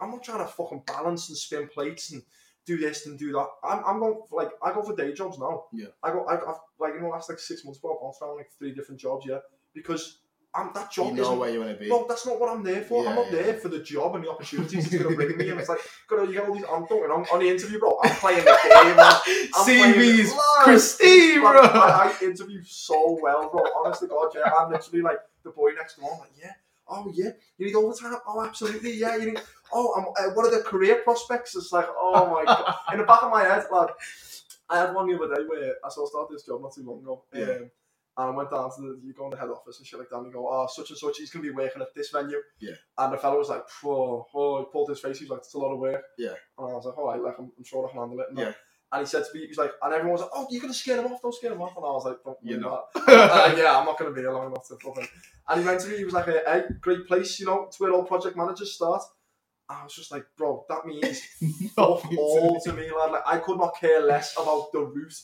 [0.00, 2.22] I'm not trying to fucking balance and spin plates and
[2.66, 3.46] do this and do that.
[3.64, 5.64] I'm, I'm going for like I go for day jobs now.
[5.72, 5.88] Yeah.
[6.02, 8.36] I go I, I've like in the last like six months, bro, I've bounced around
[8.36, 9.38] like three different jobs, yeah.
[9.74, 10.20] Because
[10.54, 11.88] I'm that job You know where you want to be.
[11.88, 13.04] no, that's not what I'm there for.
[13.04, 13.42] Yeah, I'm not yeah.
[13.42, 15.50] there for the job and the opportunities it's going to bring me.
[15.50, 16.64] And it's like, God, you get all these.
[16.64, 17.98] I'm talking on, on the interview, bro.
[18.02, 18.96] I'm playing the game.
[18.96, 19.12] Man.
[19.54, 20.32] I'm CV's.
[20.64, 21.80] Christine, Like, bro.
[21.80, 23.62] I, I interview so well, bro.
[23.84, 24.50] Honestly, God, yeah.
[24.58, 26.10] I'm literally like the boy next door.
[26.12, 26.52] I'm like, yeah.
[26.90, 28.16] Oh yeah, you need overtime.
[28.26, 29.16] Oh, absolutely, yeah.
[29.16, 29.40] You need.
[29.72, 31.54] Oh, um, uh, what are the career prospects?
[31.54, 32.74] It's like, oh my god.
[32.92, 33.90] In the back of my head, lad,
[34.70, 37.00] I had one the other day where I saw started this job not too long
[37.00, 37.24] ago.
[37.34, 37.44] Yeah.
[37.44, 37.70] Um,
[38.18, 40.10] and I went down to the, you go in the head office and shit like
[40.10, 42.10] that, and you go, oh, such and such, he's going to be working at this
[42.10, 42.38] venue.
[42.60, 42.74] Yeah.
[42.98, 45.54] And the fellow was like, oh, oh, he pulled his face, he was like, it's
[45.54, 46.02] a lot of work.
[46.18, 46.34] Yeah.
[46.58, 48.26] And I was like, all right, like, I'm, I'm sure I can handle it.
[48.30, 48.44] And, Yeah.
[48.46, 48.56] that.
[48.92, 50.72] and he said to me, he was like, and everyone was like, oh, you're going
[50.72, 51.76] to scare him off, don't scare him off.
[51.76, 53.08] And I was like, don't You're worry not.
[53.08, 55.08] uh, yeah, I'm not going to be long enough to fucking.
[55.48, 57.92] And he went to me, he was like, hey, great place, you know, it's where
[57.92, 59.02] all project managers start.
[59.70, 61.20] I was just like, bro, that means
[61.76, 62.00] all
[62.64, 63.12] to me, lad.
[63.12, 65.14] Like, I could not care less about the route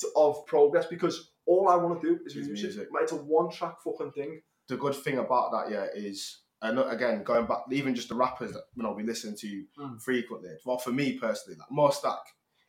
[0.00, 2.52] to, of progress because all I want to do is music.
[2.54, 2.88] music.
[2.92, 4.40] Like, it's a one track fucking thing.
[4.68, 8.52] the good thing about that, yeah, is and again going back, even just the rappers
[8.52, 10.00] that you know we listen to Mm.
[10.00, 10.50] frequently.
[10.64, 12.20] Well, for me personally, like MoStack,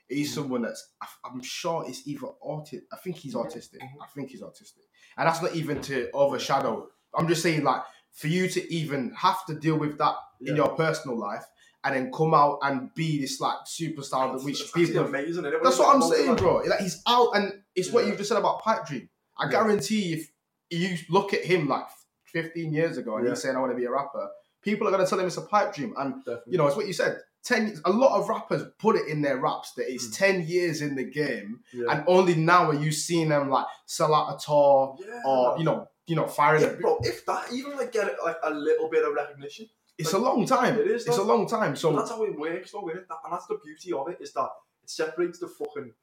[0.10, 0.36] he's Mm.
[0.36, 0.92] someone that's
[1.24, 2.82] I'm sure is either autistic.
[2.92, 3.80] I think he's autistic.
[3.82, 4.02] Mhm.
[4.02, 4.84] I think he's autistic,
[5.18, 6.90] and that's not even to overshadow.
[7.18, 10.76] I'm just saying, like, for you to even have to deal with that in your
[10.76, 11.46] personal life,
[11.86, 15.80] and then come out and be this like superstar that It's, which people amazing, that's
[15.80, 16.58] what I'm saying, bro.
[16.58, 19.10] Like he's out, and it's what you've just said about pipe dream.
[19.38, 19.52] I Yeah.
[19.52, 20.32] guarantee if
[20.70, 21.86] you look at him like
[22.26, 23.32] 15 years ago and Yeah.
[23.34, 24.30] he's saying I want to be a rapper,
[24.62, 25.94] people are gonna tell him it's a pipe dream.
[25.98, 26.52] And Definitely.
[26.54, 27.22] you know, it's what you said.
[27.44, 27.80] Ten.
[27.86, 30.14] A lot of rappers put it in their raps that it's Mm.
[30.16, 31.92] ten years in the game, yeah.
[31.92, 35.64] and only now are you seeing them like sell out a tour yeah, or you
[35.64, 36.64] know, you know, firing.
[36.64, 39.70] if, a, bro, if that even like get like a little bit of recognition,
[40.00, 40.80] it's a long time.
[40.80, 41.76] It is, It's a long time.
[41.76, 43.08] so that's how it works, though, innit?
[43.08, 44.50] That, and that's the beauty of it is that
[44.84, 45.94] it separates the fucking,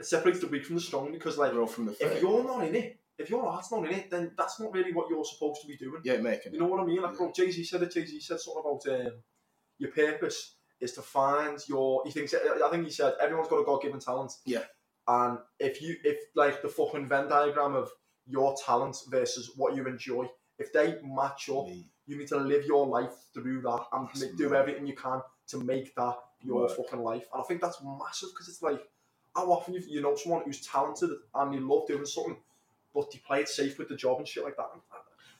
[0.00, 2.74] it separates the weak from the strong because like from the if you're not in
[2.74, 5.68] it, if your art's not in it, then that's not really what you're supposed to
[5.68, 6.00] be doing.
[6.04, 7.02] Yeah, making You know what I mean?
[7.02, 7.92] Like, bro, Jay Z said it.
[7.92, 9.12] Jay Z said something about um,
[9.78, 12.02] your purpose is to find your.
[12.04, 12.34] He thinks.
[12.34, 14.32] I think he said everyone's got a God given talent.
[14.44, 14.64] Yeah.
[15.08, 17.90] And if you, if like the fucking Venn diagram of
[18.26, 20.26] your talent versus what you enjoy,
[20.58, 21.66] if they match up,
[22.06, 24.60] you need to live your life through that and That's do mad.
[24.60, 26.76] everything you can to make that your Work.
[26.76, 27.26] fucking life.
[27.32, 28.80] And I think that's massive because it's like
[29.34, 32.36] how often you, you know someone who's talented and they love doing something,
[32.94, 34.70] but they play it safe with the job and shit like that.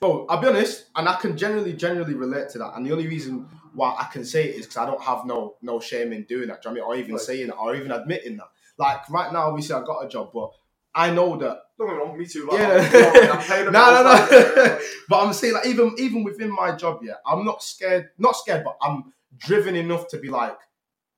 [0.00, 2.72] Bro, I'll be honest, and I can generally, generally relate to that.
[2.74, 5.54] And the only reason why I can say it is because I don't have no
[5.62, 6.62] no shame in doing that.
[6.62, 7.00] Do you know what I mean?
[7.00, 7.22] Or even Right.
[7.24, 8.48] saying it, or even admitting that.
[8.78, 10.50] Like right now, obviously, I got a job, but
[10.94, 11.58] I know that.
[11.78, 12.46] Don't get me wrong, me too.
[12.50, 13.30] Like, Yeah.
[13.32, 14.10] I'm, I'm No, no, no.
[14.10, 18.10] like, But I'm saying, like, even even within my job, yeah, I'm not scared.
[18.18, 20.58] Not scared, but I'm driven enough to be like,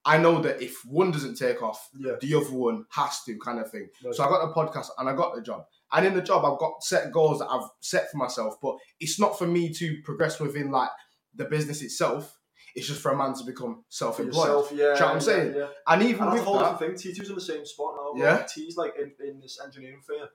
[0.07, 3.59] I know that if one doesn't take off, yeah, the other one has to, kind
[3.59, 3.89] of thing.
[4.05, 4.15] Right.
[4.15, 5.65] So I got the podcast and I got the job.
[5.93, 9.19] And in the job, I've got set goals that I've set for myself, but it's
[9.19, 10.91] not for me to progress within like
[11.35, 12.37] the business itself.
[12.75, 14.35] It's just for a man to become self-employed.
[14.49, 14.77] yourself, yeah.
[14.77, 15.55] Do you know what I'm yeah, saying?
[15.57, 15.67] Yeah.
[15.87, 16.91] And even And with a whole that, thing.
[16.93, 18.13] T2's in the same spot now.
[18.21, 18.35] Yeah.
[18.35, 20.29] Like, T's like in, in this engineering firm,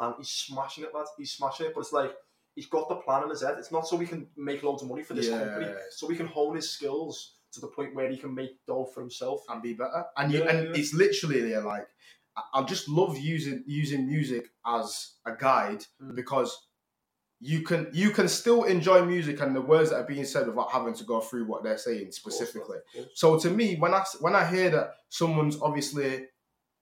[0.00, 1.06] and he's smashing it, lad.
[1.18, 2.12] He's smashing it, but it's like
[2.54, 3.56] he's got the plan in his head.
[3.58, 5.40] It's not so we can make loads of money for this Yeah.
[5.40, 8.84] company, so we can hone his skills to the point where he can make dough
[8.84, 9.42] for himself.
[9.48, 10.04] and be better.
[10.16, 10.80] And you, Yeah, and yeah.
[10.80, 11.86] it's literally there like
[12.36, 16.14] I, I just love using using music as a guide Mm.
[16.14, 16.66] because
[17.40, 20.70] you can you can still enjoy music and the words that are being said without
[20.72, 22.78] having to go through what they're saying specifically.
[22.98, 23.06] Of.
[23.14, 26.26] So to me, when I s- when I hear that someone's obviously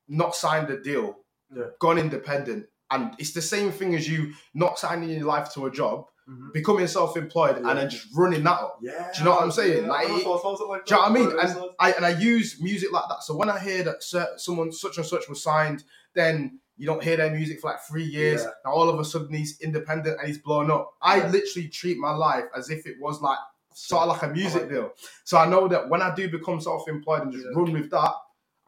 [0.08, 1.16] not signed a deal,
[1.54, 1.70] Yeah.
[1.80, 5.70] gone independent, and it's the same thing as you not signing your life to a
[5.70, 6.52] job, Mhm.
[6.52, 7.68] becoming self-employed, Yeah.
[7.70, 8.78] and then just running that up.
[8.80, 9.10] Yeah.
[9.12, 9.84] Do you know what I'm saying?
[9.84, 11.30] Yeah, Like, it- thought about it like Do you know what I mean?
[11.30, 11.70] but it is, And.
[11.78, 13.22] I and I use music like that.
[13.24, 14.02] So when I hear that
[14.38, 18.04] someone such and such was signed, then you don't hear their music for like three
[18.04, 18.42] years.
[18.42, 18.50] Yeah.
[18.64, 20.94] Now all of a sudden he's independent and he's blown up.
[21.02, 23.38] I literally treat my life as if it was like
[23.74, 24.92] sort of like a music like deal.
[25.24, 28.12] So I know that when I do become self-employed and just run with that,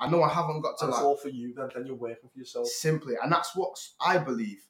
[0.00, 1.54] I know I haven't got to And it's like all for you.
[1.54, 2.66] Then, then you're working for yourself.
[2.66, 4.66] simply, and that's what I believe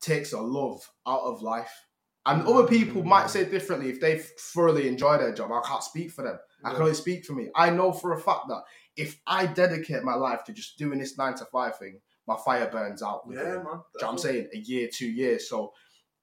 [0.00, 1.86] takes a love out of life.
[2.30, 5.50] And other people might say differently if they thoroughly enjoy their job.
[5.50, 6.38] I can't speak for them.
[6.64, 7.48] I can only speak for me.
[7.56, 8.62] I know for a fact that
[8.96, 12.68] if I dedicate my life to just doing this nine to five thing, my fire
[12.70, 13.22] burns out.
[13.28, 13.54] Yeah, do man.
[13.56, 14.48] you know what I'm saying?
[14.54, 15.48] A year, two years.
[15.48, 15.72] So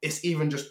[0.01, 0.69] it's even just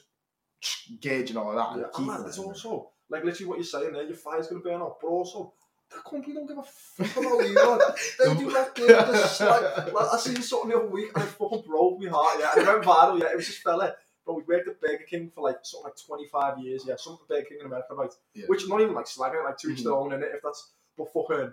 [1.01, 1.81] gauging all of that.
[1.81, 4.05] Yeah, And man, there's also like literally what you're saying there.
[4.05, 5.53] Your fire's gonna burn out, but also
[5.91, 7.55] that company don't give a fuck about you.
[7.55, 7.81] Lad.
[8.19, 9.47] They do a shit.
[9.47, 12.37] Like, like, I seen something the other week and it fucking broke my heart.
[12.41, 13.21] Yeah, and it went viral.
[13.21, 13.95] Yeah, it was this fella.
[14.27, 16.85] But we worked at Burger King for like something like 25 years.
[16.87, 18.13] Yeah, something at Burger King in America, right?
[18.35, 18.47] Yeah.
[18.47, 19.79] Which not even like slagging it, like 2 Mhm.
[19.79, 20.31] stone in it.
[20.35, 21.53] If that's but fucking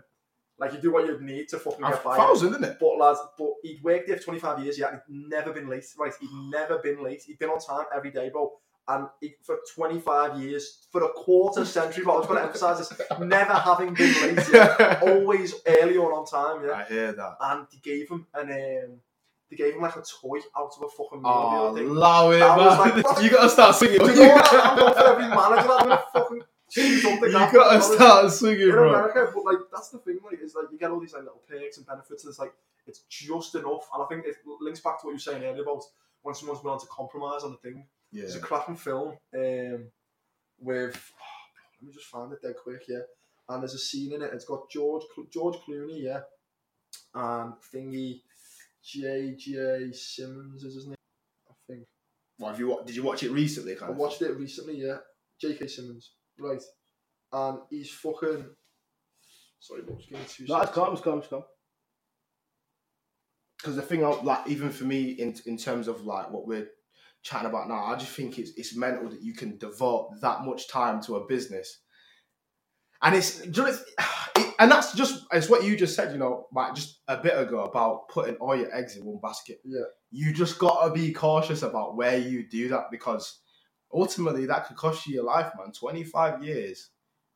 [0.60, 2.16] like you do what you need to fucking get by.
[2.16, 2.78] thousand, isn't it?
[2.80, 6.14] But lads, but he'd worked there for 25 years, yeah, he'd never been late, right?
[6.20, 7.24] He'd never been late.
[7.24, 8.52] He'd been on time every day, bro.
[8.88, 12.78] And he, for 25 years, for a quarter century, but I was going to emphasise
[12.90, 16.74] this, never having been late, yeah, always early or on time, yeah.
[16.74, 17.38] I hear that.
[17.40, 19.00] And he gave him an, um,
[19.54, 21.26] they gave him like a toy out of a fucking movie.
[21.26, 22.58] Oh, allow it, man.
[22.58, 23.24] like, what?
[23.24, 24.00] you gotta start singing.
[24.00, 24.66] Do You know what?
[24.66, 26.44] I'm going for every manager, I'm to fucking
[27.02, 28.90] something You gotta start singing, in bro.
[28.90, 31.42] America, but like that's the thing, like is like you get all these like little
[31.48, 32.54] perks and benefits, and it's like
[32.88, 33.88] it's just enough.
[33.94, 35.84] And I think it links back to what you were saying earlier about
[36.24, 37.86] when someone's willing to compromise on the thing.
[38.12, 38.22] Yeah.
[38.22, 39.86] There's a cracking film um,
[40.60, 41.12] with
[41.82, 43.02] let me just find it dead quick, yeah.
[43.50, 44.32] And there's a scene in it.
[44.34, 46.22] It's got George George Clooney, yeah,
[47.14, 48.22] and thingy
[48.84, 49.92] J.J.
[49.94, 50.96] Simmons is his name,
[51.50, 51.86] I think.
[52.40, 53.78] Well, have you wa- did you watch it recently?
[53.80, 54.98] I of watched it recently, yeah.
[55.42, 55.68] J.K.
[55.68, 56.62] Simmons, right,
[57.32, 58.46] and he's fucking.
[59.60, 61.44] Sorry, but just give me two No, it's calm, it's calm, it's calm.
[63.58, 66.68] Because the thing, of, like, even for me, in in terms of like what we're
[67.24, 70.68] chatting about now, I just think it's it's mental that you can devote that much
[70.68, 71.80] time to a business,
[73.02, 73.86] and it's do you know, it's-
[74.33, 77.38] it, and that's just it's what you just said, you know, like just a bit
[77.38, 79.60] ago about putting all your eggs in one basket.
[79.64, 79.84] Yeah.
[80.12, 83.40] you just gotta be cautious about where you do that because
[83.94, 85.72] ultimately that could cost you your life, man.
[85.72, 86.90] Twenty five years.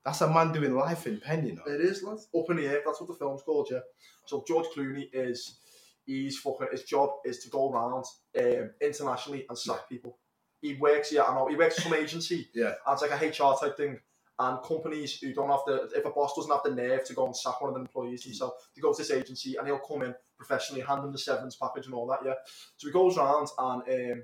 [0.06, 1.64] That's a man doing life in pen, you know.
[1.68, 2.30] It is, lads.
[2.34, 2.82] Up in the air.
[2.86, 3.80] That's what the film's called, yeah.
[4.26, 5.58] So George Clooney is
[6.06, 8.06] he's fucking his job is to go around
[8.40, 10.18] um, internationally and sack people.
[10.62, 12.50] He works yeah, I know he works for some agency.
[12.56, 12.74] Yeah.
[12.86, 14.00] And it's like a HR type thing.
[14.40, 17.26] And companies who don't have the if a boss doesn't have the nerve to go
[17.26, 20.04] and sack one of the employees himself, they go to this agency and he'll come
[20.04, 22.36] in professionally, hand them the severance package and all that, yeah.
[22.78, 24.24] So he goes around and um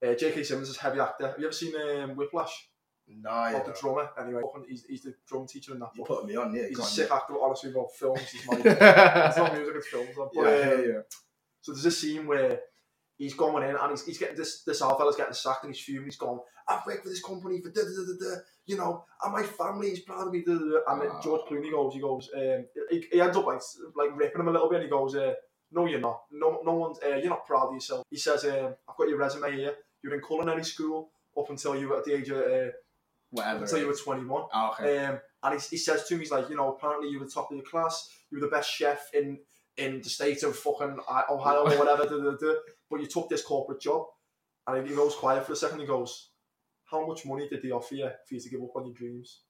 [0.00, 0.44] uh, J.K.
[0.44, 1.26] Simmons is a heavy actor.
[1.28, 2.68] Have you ever seen um, Whiplash?
[3.08, 3.72] Nah, About yeah.
[3.72, 4.10] the drummer.
[4.20, 6.20] Anyway, he's, he's the drum teacher in that You book.
[6.20, 6.68] put me on, yeah.
[6.68, 8.20] He's a sick actor, honestly, about films.
[8.30, 10.10] He's my, it's not music, it's films.
[10.16, 11.00] But, yeah, yeah, yeah.
[11.62, 12.60] so there's a scene where
[13.18, 15.84] he's going in and he's, he's getting this this old fella's getting sacked and he's
[15.84, 16.04] fuming.
[16.06, 19.04] He's going, I've worked for this company for da da da da da, you know,
[19.22, 20.42] and my family is proud of me.
[20.46, 20.78] Da, da, da.
[20.92, 21.20] And then Ah.
[21.20, 23.60] George Clooney goes, he goes, um, he, he ends up like
[23.96, 24.76] like ripping him a little bit.
[24.76, 25.34] and He goes, uh,
[25.72, 26.22] No, you're not.
[26.30, 26.98] No, no one's.
[27.04, 28.04] Uh, you're not proud of yourself.
[28.10, 29.74] He says, um, I've got your resume here.
[30.02, 32.70] You're in culinary school up until you were at the age of uh,
[33.30, 33.64] Whatever.
[33.64, 34.44] until you were 21.
[34.52, 34.98] Ah, okay.
[35.04, 37.30] Um, and he, he says to me, he's like, you know, apparently you were the
[37.30, 39.38] top of your class, you were the best chef in
[39.76, 40.98] in the state of fucking
[41.30, 42.54] Ohio or whatever, da, da, da,
[42.90, 44.06] but you took this corporate job.
[44.66, 45.80] And he goes quiet for a second.
[45.80, 46.30] He goes,
[46.84, 49.40] "How much money did they offer you for you to give up on your dreams?"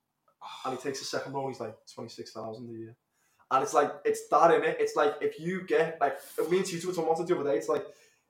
[0.65, 1.49] And he takes a second roll.
[1.49, 2.97] He's like, 26,000 a year."
[3.51, 4.77] And it's like it's that in it.
[4.79, 6.19] It's like if you get like
[6.51, 7.57] me and Tito were talking about it the other day.
[7.57, 7.85] It's like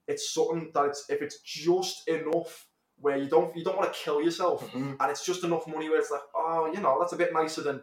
[0.07, 2.67] it's something that it's if it's just enough
[3.01, 4.97] where you don't you don't want to kill yourself Mhm.
[4.99, 7.61] and it's just enough money where it's like, oh, you know, that's a bit nicer
[7.63, 7.83] than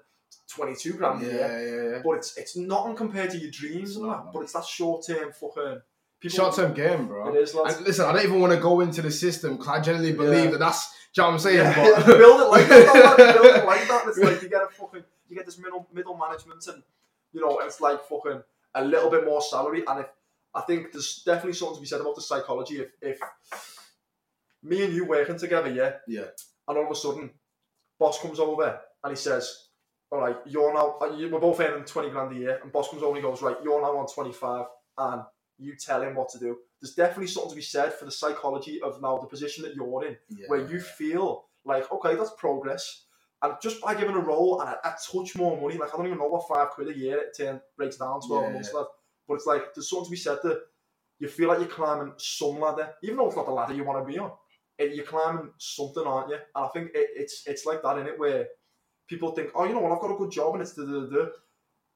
[0.49, 1.49] twenty two grand a Yeah, year.
[1.49, 2.01] yeah, yeah.
[2.03, 4.33] But it's it's nothing compared to your dreams It's and not, that.
[4.33, 5.81] But it's that short term fucking.
[6.27, 7.33] Short term game, bro.
[7.35, 7.77] It is, lads.
[7.77, 10.45] And listen, I don't even want to go into the system because I generally believe
[10.45, 10.51] Yeah.
[10.51, 11.57] that that's, do you know what I'm saying?
[11.57, 13.17] Yeah, but, build it like that.
[13.17, 14.03] build it like that.
[14.07, 16.81] It's like you get a fucking you get this middle middle management and
[17.31, 18.41] you know and it's like fucking
[18.73, 20.07] a little bit more salary and if
[20.55, 23.19] I think there's definitely something to be said about the psychology if if
[24.63, 26.27] me and you working together, yeah, Yeah.
[26.67, 27.29] and all of a sudden,
[27.99, 29.67] boss comes over and he says,
[30.11, 33.03] "All right, you're now uh, we're both earning twenty grand a year," and boss comes
[33.03, 34.65] over and he goes, "Right, you're now on twenty five,
[34.97, 35.21] and
[35.57, 38.81] you tell him what to do." There's definitely something to be said for the psychology
[38.81, 40.45] of now the position that you're in yeah.
[40.47, 43.05] where you feel like, okay, that's progress.
[43.41, 46.05] And just by giving a role and a, a touch more money, like I don't
[46.05, 48.89] even know what five quid a year it turn, breaks down to Yeah, months left.
[49.27, 50.61] But it's like there's something to be said that
[51.19, 54.05] you feel like you're climbing some ladder, even though it's not the ladder you want
[54.05, 54.31] to be on.
[54.77, 56.35] It, you're climbing something, aren't you?
[56.35, 58.47] And I think it, it's it's like that in it where
[59.07, 60.99] people think, oh, you know what, I've got a good job and it's the the
[61.07, 61.31] the.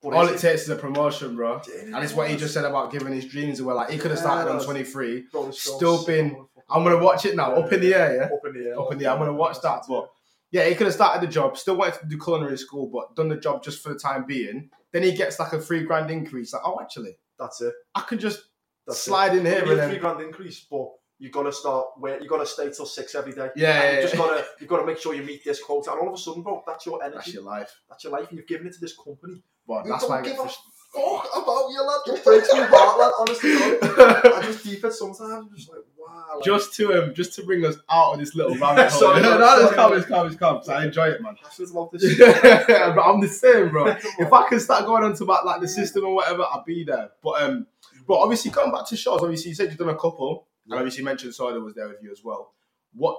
[0.02, 1.58] But All it takes is a promotion, bro.
[1.58, 3.74] it- And it's what he just said about giving his dreams away.
[3.74, 5.24] Like, he could have started on 23.
[5.32, 8.24] Bro, still been- I'm going to watch it now, up in the air, yeah?
[8.26, 8.80] Up in the air.
[8.80, 9.12] Up in the air.
[9.12, 9.84] I'm going to watch that.
[9.90, 10.10] But
[10.52, 13.28] yeah, he could have started the job, still wanted to do culinary school, but done
[13.28, 14.70] the job just for the time being.
[14.92, 16.54] Then he gets like a three grand increase.
[16.54, 17.74] Like, oh, actually, That's it.
[17.96, 18.44] I could just
[18.88, 19.04] That's it.
[19.04, 20.90] slide in here It'll be and a three grand increase, but
[21.20, 23.50] you got to start where you got to stay till six every day.
[23.56, 24.20] Yeah, And yeah, you just yeah.
[24.20, 26.42] gotta you got to make sure you meet this quota, and all of a sudden,
[26.44, 27.76] bro, that's your energy, That's your life.
[27.90, 28.30] that's your your, life.
[28.30, 29.42] and you've given it to this company.
[29.68, 32.00] But You that's don't why I give a fuck about you, lad.
[32.18, 33.12] It breaks my heart, lad.
[33.20, 33.52] Honestly.
[34.40, 35.22] I just deep it sometimes.
[35.22, 36.26] I'm just like, wow.
[36.36, 39.00] Like, just to um, just to bring us out of this little rabbit hole.
[39.02, 40.62] Sorry, no, no, it's calm, it's calm, it's calm.
[40.70, 41.36] I enjoy it, man.
[41.44, 42.16] passionate about this.
[42.16, 42.68] shit.
[42.68, 43.88] but I'm the same, bro.
[44.18, 46.84] If I can start going on to about like the system and whatever, I'll be
[46.84, 47.12] there.
[47.22, 47.68] But um,
[48.08, 51.00] but obviously coming back to shows, obviously you said you've done a couple, and obviously
[51.00, 52.54] you mentioned Soda was there with you as well.
[52.94, 53.18] What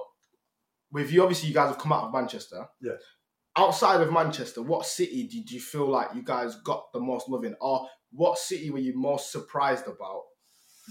[0.91, 1.21] with you?
[1.23, 2.67] Obviously, you guys have come out of Manchester.
[2.81, 2.93] Yeah.
[3.57, 7.55] Outside of Manchester, what city did you feel like you guys got the most loving,
[7.59, 10.23] or what city were you most surprised about,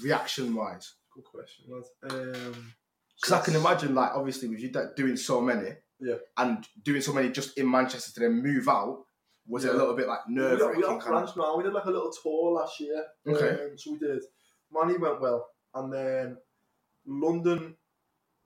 [0.03, 0.95] reaction wise?
[1.15, 1.83] Good question.
[2.11, 2.75] Um,
[3.17, 6.17] Because I can imagine, like, obviously, with you doing so many, Yeah.
[6.39, 9.05] and doing so many just in Manchester to then move out,
[9.47, 11.57] was it a little bit like nerve we branched now.
[11.57, 13.05] We did like a little tour last year.
[13.27, 13.65] Okay.
[13.65, 14.23] Um, so we did.
[14.73, 16.37] Manny went well, and then
[17.07, 17.77] London.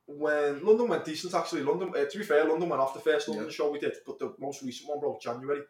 [0.06, 1.92] When London went decent, actually, London.
[1.96, 3.52] Uh, to be fair, London went off the first London Yeah.
[3.52, 5.62] show we did, but the most recent one, bro, January.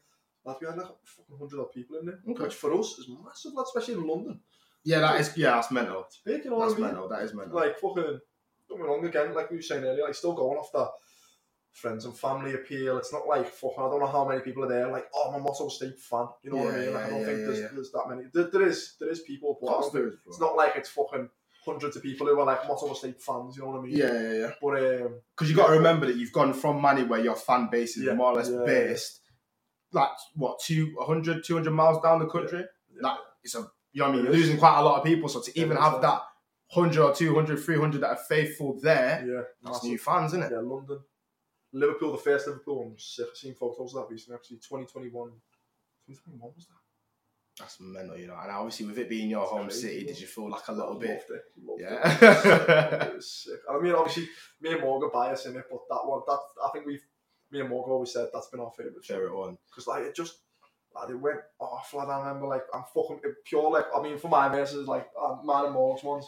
[0.44, 2.42] Lad, we had like a fucking hundred odd people in there, Okay.
[2.44, 4.40] which for us is massive, especially in London.
[4.82, 5.36] Yeah, that is.
[5.36, 6.02] Yeah, that's mental.
[6.04, 6.90] It's big, you know That's what I mean?
[6.94, 7.08] mental.
[7.08, 7.54] That is mental.
[7.56, 8.20] Like fucking,
[8.68, 10.90] don't get wrong again, like we were saying earlier, like still going off that
[11.72, 12.98] friends and family appeal.
[12.98, 13.78] It's not like fucking.
[13.78, 14.90] I don't know how many people are there.
[14.90, 16.26] Like, oh, I'm a Motto Estate fan.
[16.42, 16.92] You know what I mean?
[16.94, 17.68] Like, I don't yeah, think yeah, there's, yeah.
[17.72, 18.22] there's that many.
[18.32, 20.40] There, there is, there is people, but I Of course don't think, there is, it's
[20.40, 21.30] not like it's fucking
[21.64, 23.56] hundreds of people who are like Motto Estate fans.
[23.56, 23.96] You know what I mean?
[23.96, 24.50] Yeah, yeah, yeah.
[24.60, 27.68] But um, Because you got to remember that you've gone from Manny, where your fan
[27.70, 29.20] base is Yeah, more or less yeah, based,
[29.92, 32.64] like what, two, 100, 200 miles down the country.
[33.00, 34.24] Like, it's a, you know what I mean?
[34.24, 35.28] You're losing quite a lot of people.
[35.28, 36.22] So to even have that
[36.72, 39.90] 100 or 200, 300 that are faithful there, yeah, that's massive.
[39.90, 40.52] new fans, isn't it?
[40.52, 40.98] Yeah, London,
[41.72, 43.26] Liverpool, the first Liverpool was sick.
[43.30, 44.36] I've seen photos of that recently.
[44.36, 45.10] Actually, 2021.
[46.06, 46.83] 2021 was that?
[47.58, 48.36] That's mental, you know.
[48.40, 50.96] And obviously, with it being your home crazy, city, did you feel like a little
[50.98, 51.24] bit?
[51.30, 51.42] it.
[51.56, 51.80] It.
[51.80, 53.04] Yeah.
[53.14, 53.60] it sick.
[53.70, 54.28] I mean, obviously,
[54.60, 57.04] me and Morgan bias in it, but that one, that I think we've,
[57.52, 59.56] me and Morgan always said that's been our favourite show Favorite one.
[59.70, 60.38] because like it just,
[60.94, 64.18] like it went off, Like I remember, like, I'm fucking it pure, like, I mean,
[64.18, 66.26] for my verses, like, uh, Man and Morgs ones,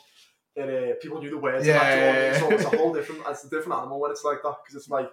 [0.54, 1.66] it, uh, people knew the words.
[1.66, 2.32] Yeah, and that, do you know what I mean?
[2.32, 4.76] yeah, So it's a whole different, it's a different animal when it's like that, because
[4.76, 5.08] it's like,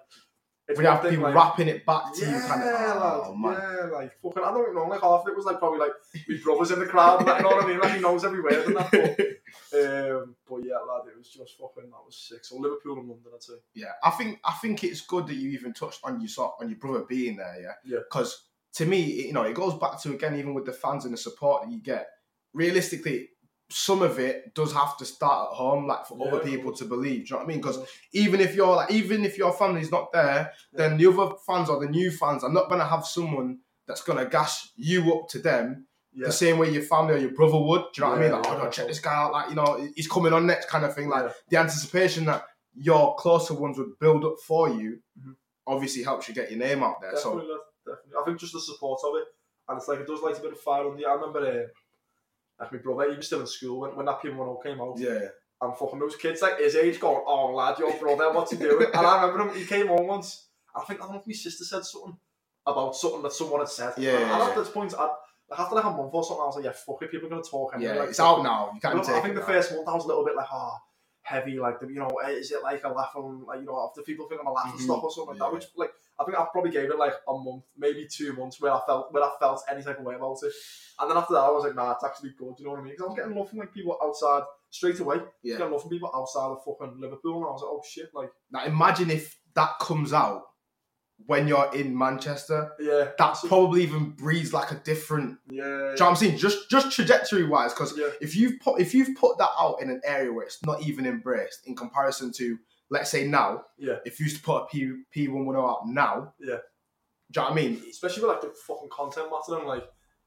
[0.68, 2.68] it's We have thing, people like, rapping it back to yeah, you, kind of.
[2.68, 3.78] Oh lad, man.
[3.78, 4.44] yeah, like fucking.
[4.44, 4.86] I don't even know.
[4.86, 5.92] Like half of it was like probably like
[6.28, 7.26] my brothers in the crowd.
[7.26, 7.80] Like, you know what I mean?
[7.80, 8.92] Like he knows every word and that.
[8.92, 11.90] But, um, but yeah, lad, it was just fucking.
[11.90, 12.46] That was sick.
[12.46, 13.54] So Liverpool and London, I'd say.
[13.74, 16.70] Yeah, I think I think it's good that you even touched on your sort on
[16.70, 17.58] your brother being there.
[17.62, 18.00] Yeah, Yeah.
[18.10, 18.46] Because
[18.76, 21.18] to me, you know, it goes back to again even with the fans and the
[21.18, 22.08] support that you get.
[22.54, 23.30] Realistically,
[23.70, 26.86] some of it does have to start at home, like for Yeah, other people to
[26.86, 27.26] believe.
[27.28, 27.58] Do you know what I mean?
[27.62, 27.86] Because Yeah.
[28.26, 31.80] even if you're like, even if your family's not there, then the other fans or
[31.80, 35.88] the new fans are not gonna have someone that's gonna gas you up to them
[36.16, 37.82] yeah, the same way your family or your brother would.
[37.94, 38.30] Do you know what I mean?
[38.30, 38.70] Yeah, Like, yeah, oh, no, yeah.
[38.70, 39.32] check this guy out.
[39.34, 41.10] Like, you know, he's coming on next kind of thing.
[41.10, 41.34] Like Yeah.
[41.50, 42.46] the anticipation that
[42.76, 45.36] your closer ones would build up for you Mhm.
[45.66, 47.12] obviously helps you get your name out there.
[47.14, 48.14] definitely, lad, definitely.
[48.22, 49.28] I think just the support of it,
[49.70, 51.68] and it's like it does light a bit of fire on the I remember, uh,
[52.60, 54.98] like my brother, he was still in school when, when that P1 came out.
[54.98, 55.28] Yeah,
[55.62, 58.88] and fucking those kids like his age going, oh lad, your brother, what's he doing?
[58.94, 60.48] and I remember him, he came home once.
[60.76, 62.18] I think I don't know if my sister said something
[62.66, 63.94] about something that someone had said.
[63.98, 65.10] Yeah, And, yeah, and at this point, I,
[65.50, 67.30] like after like a month or something, I was like, yeah, fuck it, people are
[67.32, 67.74] gonna talk.
[67.76, 67.94] Anyway.
[67.94, 68.72] yeah, like, it's out now.
[68.74, 69.46] You can't take I think it the now.
[69.48, 70.80] first month I was a little bit like, ah,
[71.22, 74.28] heavy, like the, you know, is it like a laughing, like you know, after people
[74.28, 74.84] think I'm a laughing Mhm.
[74.84, 75.46] stock or something like Yeah.
[75.48, 75.92] that, which like
[76.24, 79.14] I think I probably gave it like a month, maybe two months where I felt
[79.14, 80.52] where I felt any type of way about it,
[81.00, 82.56] and then after that I was like, nah, it's actually good.
[82.56, 82.94] Do you know what I mean?
[82.94, 85.18] Because I was getting love from like people outside straight away.
[85.44, 85.58] Yeah.
[85.58, 88.30] Getting love from people outside of fucking Liverpool, and I was like, oh shit, like
[88.52, 90.44] Now imagine if that comes out
[91.26, 92.72] when you're in Manchester.
[92.80, 95.38] yeah, That probably even breeds like a different.
[95.50, 96.38] yeah, Do you know what I'm saying?
[96.38, 99.90] Just just trajectory wise, because yeah, if you've put if you've put that out in
[99.90, 102.58] an area where it's not even embraced in comparison to
[102.90, 103.98] let's say now, Yeah.
[104.06, 106.58] if you used to put a P P one one out now, Yeah.
[107.32, 107.84] do you know what I mean?
[107.90, 109.86] especially with like the fucking content matter and like.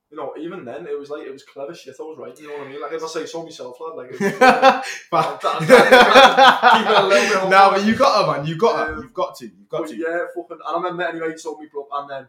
[0.09, 1.96] You know, even then, it was like it was clever shit.
[1.98, 2.38] I was right.
[2.38, 2.80] You know what I mean?
[2.80, 3.96] Like if I say so myself, lad.
[3.96, 4.30] Like, it was,
[5.11, 7.50] but, I'm- I'm- keep it a little bit humble.
[7.50, 9.88] no, but you got to man, you got to, Um, you've got to, you've got
[9.88, 9.96] to.
[9.96, 10.59] yeah, fucking.
[10.59, 12.28] And I remember anyway, he told me, bro, and then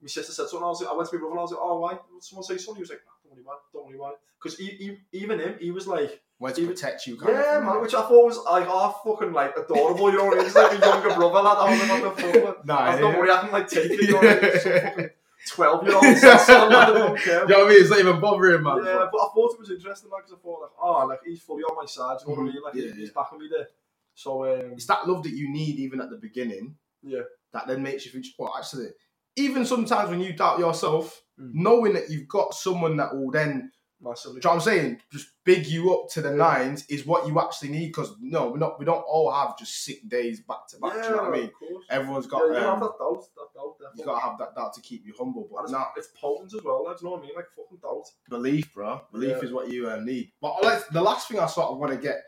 [0.00, 0.64] my sister said something.
[0.64, 1.98] I was like, I went to my brother and I was like, oh, why?
[2.20, 2.76] Someone say something?
[2.76, 3.02] He was like,
[3.46, 4.18] nah, don't worry about it, don't worry about it.
[4.42, 7.80] Because he, he, even him, he was like, Where to even- protect you, yeah, man,
[7.80, 10.44] which I thought was like half fucking like adorable, you know what I mean?
[10.46, 11.56] He's like a younger brother, lad.
[11.58, 12.44] I was like, what the fuck?
[12.44, 12.54] man?
[12.76, 14.60] Nah, I don't worry, I can like take it, you know what I mean?
[14.60, 15.10] Some fucking
[15.48, 17.42] 12 year old son, I don't care.
[17.42, 17.80] You know what I mean?
[17.80, 18.76] It's not even bothering, man.
[18.84, 20.18] Yeah, but I thought it was interesting, man.
[20.18, 22.50] like, 'cause I thought, like, oh, like, he's fully on my side, you know what
[22.50, 22.62] I mean?
[22.62, 22.74] Like.
[22.74, 23.14] Yeah, he's yeah.
[23.14, 23.68] backing me there.
[24.14, 26.76] So, um, It's that love that you need even at the beginning.
[27.02, 27.22] Yeah.
[27.52, 28.88] That then makes you think, well, actually,
[29.36, 31.50] even sometimes when you doubt yourself, Mm.
[31.52, 33.70] knowing that you've got someone that will then,
[34.00, 34.40] massively.
[34.40, 36.36] do you know what I'm saying, just big you up to the Yeah.
[36.36, 37.88] nines is what you actually need.
[37.88, 40.94] Because no, we're not, we don't all have just sick days back to back.
[40.94, 41.50] do you know what I mean?
[41.90, 43.98] Everyone's Yeah, got, you don't have um, that doubt, that doubt, definitely.
[44.00, 45.46] you got to have that doubt to keep you humble.
[45.52, 47.36] But it's, nah, it's potent as well, like, do you know what I mean?
[47.36, 48.04] Like, fucking doubt.
[48.30, 49.00] belief, bro.
[49.12, 49.44] Belief Yeah.
[49.44, 50.32] is what you uh, need.
[50.40, 52.24] But like, the last thing I sort of want to get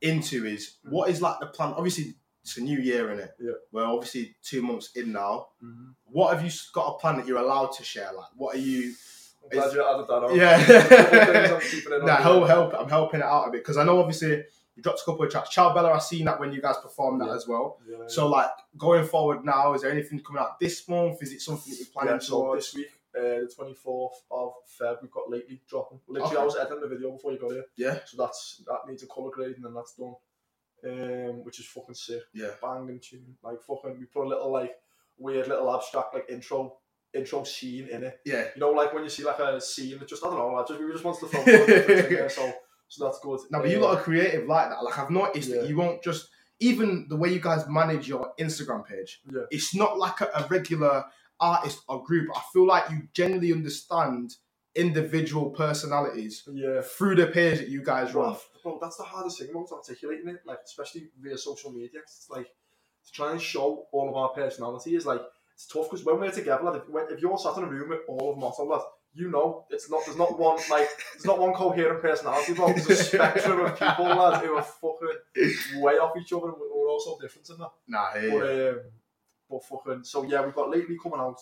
[0.00, 0.90] into is Mm.
[0.90, 1.74] what is like the plan?
[1.74, 2.14] Obviously,
[2.48, 3.30] it's a new year in it.
[3.38, 3.52] Yeah.
[3.72, 5.48] We're obviously two months in now.
[5.62, 5.90] Mm-hmm.
[6.06, 8.10] What have you got a plan that you're allowed to share?
[8.16, 8.94] Like, what are you?
[9.44, 10.36] I'm glad Is- you added that on.
[10.36, 11.54] Yeah.
[11.54, 12.74] I'm keeping in on Nah, help, help.
[12.78, 14.44] I'm helping it out a bit because I know obviously
[14.76, 15.50] you dropped a couple of tracks.
[15.50, 17.34] Ciao Bella, I've seen that when you guys performed that Yeah.
[17.36, 17.78] as well.
[17.88, 21.22] Yeah, So like going forward now, is there anything coming out this month?
[21.22, 22.66] Is it something that you're planning yeah, so towards?
[22.72, 26.00] this week, uh, the 24th of Feb, we've got Lately dropping.
[26.08, 26.42] Literally, Okay.
[26.42, 27.64] I was editing the video before you got here.
[27.76, 27.98] Yeah.
[28.06, 30.14] So that's that needs a colour grade and then that's done.
[30.84, 32.22] Um, which is fucking sick.
[32.32, 32.50] Yeah.
[32.62, 33.36] Banging tune.
[33.42, 34.74] Like, fucking, we put a little, like,
[35.18, 36.76] weird little abstract, like, intro
[37.14, 38.20] intro scene in it.
[38.24, 38.44] Yeah.
[38.54, 40.68] You know, like when you see like a scene that just I don't know, like
[40.68, 42.52] just we just wants to film something different in there, so
[42.88, 43.40] so that's good.
[43.50, 44.82] Now, but you Um, got a creative like that.
[44.84, 45.62] Like I've noticed Yeah.
[45.62, 46.28] that you won't just
[46.60, 49.22] even the way you guys manage your Instagram page.
[49.32, 49.42] Yeah.
[49.50, 51.04] It's not like a, a regular
[51.40, 52.28] artist or group.
[52.36, 54.34] I feel like you genuinely understand
[54.74, 56.82] individual personalities yeah.
[56.82, 58.32] through the page that you guys run.
[58.32, 62.00] Well, well, that's the hardest thing about articulating it, like especially via social media.
[62.00, 62.46] 'cause It's like
[63.06, 65.22] to try and show all of our personality is like
[65.54, 67.88] it's tough because when we're together, lad, if, when, if you're sat in a room
[67.90, 68.82] with all of Motto, lad,
[69.14, 72.90] you know it's not there's not one like there's not one coherent personality, but There's
[72.90, 77.00] a spectrum of people, lad, who are fucking way off each other, and we're all
[77.00, 77.72] so different in that.
[77.88, 78.30] Nah, yeah.
[78.30, 78.80] But um,
[79.50, 81.40] but fucking so yeah, we've got lately coming out.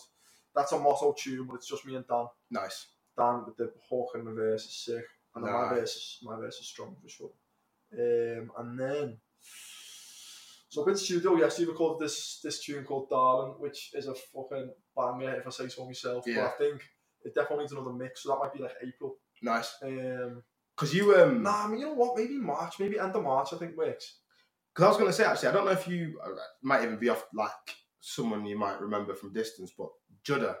[0.55, 2.25] That's a Motto tune, but it's just me and Dan.
[2.49, 2.87] nice.
[3.17, 5.05] Dan with the hook and the verse is sick,
[5.37, 7.31] and then my verse is my verse is strong for sure.
[7.93, 9.17] Um, and then
[10.69, 11.69] so I've been to studio yesterday.
[11.71, 15.85] Recorded this this tune called Darling, which is a fucking banger if I say so
[15.85, 16.25] myself.
[16.27, 16.35] Yeah.
[16.35, 16.81] But I think
[17.23, 19.15] it definitely needs another mix, so that might be like April.
[19.41, 19.75] Nice.
[19.83, 20.43] Um,
[20.75, 22.17] Because you um nah, I mean you know what?
[22.17, 23.53] Maybe March, maybe end of March.
[23.53, 24.19] I think works.
[24.73, 26.29] Because I was going to say, actually, I don't know if you uh,
[26.61, 27.49] might even be off like
[27.99, 29.89] someone you might remember from distance, but
[30.23, 30.55] Judder.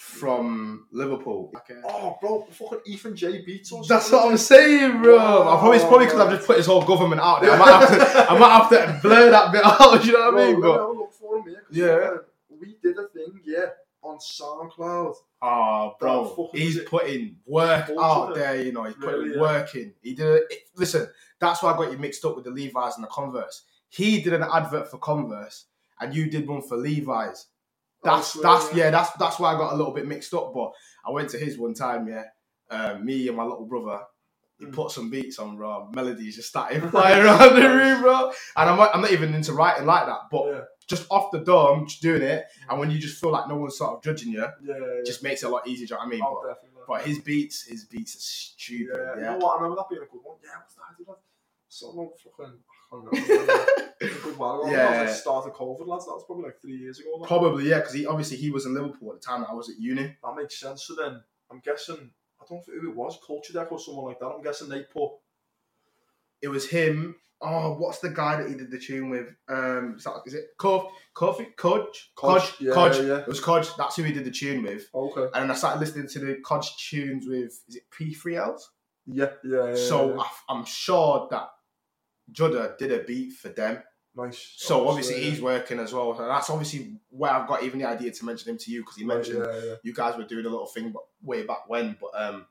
[0.00, 1.50] From Liverpool.
[1.88, 3.88] Oh, bro, fucking Ethan J beats us.
[3.88, 5.16] That's what I'm saying, bro.
[5.18, 7.52] I probably it's probably because I've just put his whole government out there.
[7.52, 10.04] I might have to, I might have to blur that bit out.
[10.04, 10.60] You know what I mean?
[10.60, 11.62] Bro, But have a look for him here.
[11.66, 11.86] 'cause, Yeah.
[11.86, 12.18] uh,
[12.60, 13.66] We did a thing, yeah,
[14.02, 15.14] on SoundCloud.
[15.40, 18.04] oh, bro, he's putting work Bullshit.
[18.04, 18.62] out there.
[18.62, 19.40] You know, he's putting Really, yeah.
[19.40, 19.94] work in.
[20.02, 20.26] He did.
[20.26, 21.08] A, it, listen,
[21.40, 23.62] that's why I got you mixed up with the Levi's and the Converse.
[23.88, 25.64] He did an advert for Converse,
[26.00, 27.46] and you did one for Levi's.
[28.06, 28.84] That's that's yeah.
[28.84, 30.52] yeah, that's that's why I got a little bit mixed up.
[30.54, 30.72] But
[31.06, 32.24] I went to his one time, yeah.
[32.70, 34.00] Um, me and my little brother,
[34.58, 34.72] he Mm.
[34.72, 35.90] put some beats on, bro.
[35.94, 38.32] Melodies just started flying around the room, bro.
[38.56, 41.40] And I'm not, I'm not even into writing like that, but Yeah, just off the
[41.40, 42.44] dome, just doing it.
[42.68, 45.02] And when you just feel like no one's sort of judging you, yeah, yeah.
[45.04, 45.86] just makes it a lot easier.
[45.86, 46.22] Do you know what I mean?
[46.24, 46.82] Oh, but, definitely.
[46.88, 48.96] but his beats, his beats are stupid.
[48.96, 49.14] yeah, Yeah.
[49.34, 49.52] you know what?
[49.52, 50.38] I remember that being a good one.
[50.42, 50.82] Yeah, what's that?
[50.90, 51.18] I did that.
[51.68, 52.54] Someone fucking.
[52.92, 53.16] Remember.
[54.00, 54.70] a good while ago.
[54.70, 54.76] Yeah.
[54.76, 55.02] That was Yeah.
[55.02, 56.06] like start of COVID, lads.
[56.06, 57.18] That was probably like three years ago.
[57.26, 59.78] Probably yeah, because he obviously he was in Liverpool at the time I was at
[59.78, 60.16] uni.
[60.22, 60.84] That makes sense.
[60.84, 62.10] So then, I'm guessing.
[62.40, 64.26] I don't know who it was, Culture Deck or someone like that.
[64.26, 65.10] I'm guessing they put.
[66.42, 67.16] It was him.
[67.40, 69.34] Oh, what's the guy that he did the tune with?
[69.48, 70.44] Um, is, that, is it?
[70.58, 70.90] Kofi?
[71.14, 71.46] Kodge?
[71.56, 72.60] Kodge, Kodge?
[72.60, 73.06] yeah, Kodge.
[73.08, 73.18] yeah.
[73.18, 73.76] It was Kodge.
[73.76, 74.88] That's who he did the tune with.
[74.94, 75.22] Okay.
[75.34, 78.60] And then I started listening to the Kodge tunes with, is it P3Ls?
[79.06, 79.74] Yeah, yeah, yeah.
[79.74, 80.20] so yeah.
[80.20, 81.48] I, I'm sure that
[82.30, 83.82] Judder did a beat for them.
[84.14, 84.54] nice.
[84.56, 85.30] So Oh, obviously yeah.
[85.30, 86.12] he's working as well.
[86.18, 88.96] And that's obviously where I've got even the idea to mention him to you because
[88.96, 89.74] he mentioned yeah, yeah.
[89.82, 91.96] you guys were doing a little thing but way back when.
[92.00, 92.46] But um,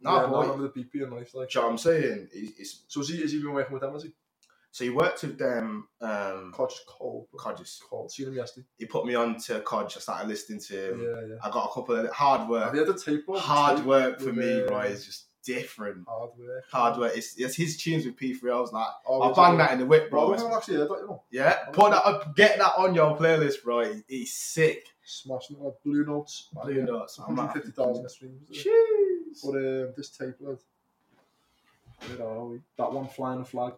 [0.00, 1.34] no, yeah, boy, no, I do remember the beat being nice.
[1.34, 2.28] Like, you know what I'm saying?
[2.32, 3.92] It's, so is he, is he been working with them?
[3.94, 4.12] Has he?
[4.70, 5.88] so he worked with them.
[6.00, 7.26] Um, Codge bro.
[7.36, 7.80] Codges.
[7.88, 8.12] Cold.
[8.12, 8.66] Seen him yesterday.
[8.76, 9.96] He put me on to Codge.
[9.96, 11.02] I started listening to him.
[11.02, 11.36] yeah.
[11.42, 12.72] I got a couple of hard Have work.
[12.74, 13.24] you had the tape?
[13.28, 14.78] Hard tape work for me, bro.
[14.80, 16.06] It's just different.
[16.08, 16.46] Hardware.
[16.48, 16.64] work.
[16.70, 17.12] Hard work.
[17.16, 18.52] It's, it's his tunes with P3.
[18.52, 20.48] I was like, Oh, I'll bang that in the whip, Bro, I bro.
[20.48, 21.22] don't actually you know.
[21.30, 23.84] Yeah, put that up, get that on your playlist, bro.
[23.92, 24.86] He- He's sick.
[25.04, 26.48] Smashing it like Blue Notes.
[26.62, 27.18] Blue Notes.
[27.18, 28.42] I might have 150,000 streams.
[28.50, 29.42] Jeez.
[29.44, 30.58] But um, this tape, lad.
[32.16, 32.60] Where are we?
[32.76, 33.72] That one flying the flag.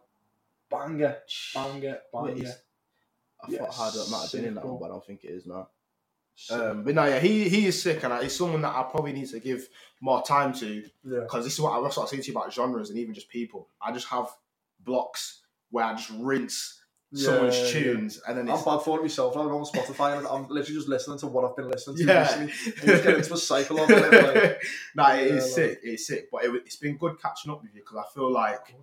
[0.70, 1.18] Banger.
[1.54, 1.98] Banger.
[2.12, 2.34] Banger.
[2.34, 2.46] Wait,
[3.42, 5.28] I Yeah, thought Hard might have been in that one, but I don't think it
[5.28, 5.68] is now.
[6.50, 9.28] Um, but no, yeah, he he is sick, and he's someone that I probably need
[9.30, 9.68] to give
[10.00, 11.20] more time to yeah.
[11.20, 13.68] because this is what I was saying to you about genres and even just people.
[13.82, 14.28] I just have
[14.80, 16.80] blocks where I just rinse
[17.14, 17.70] someone's Yeah, yeah.
[17.72, 19.36] tunes, and then I'm bad for myself.
[19.36, 22.22] I'm on Spotify and I'm literally just listening to what I've been listening to Yeah.
[22.42, 22.52] recently.
[22.86, 24.12] Just get into a cycle of it.
[24.12, 24.62] Like,
[24.94, 25.80] nah, it is Yeah, sick.
[25.82, 28.74] It's sick, but it, it's been good catching up with you because I feel like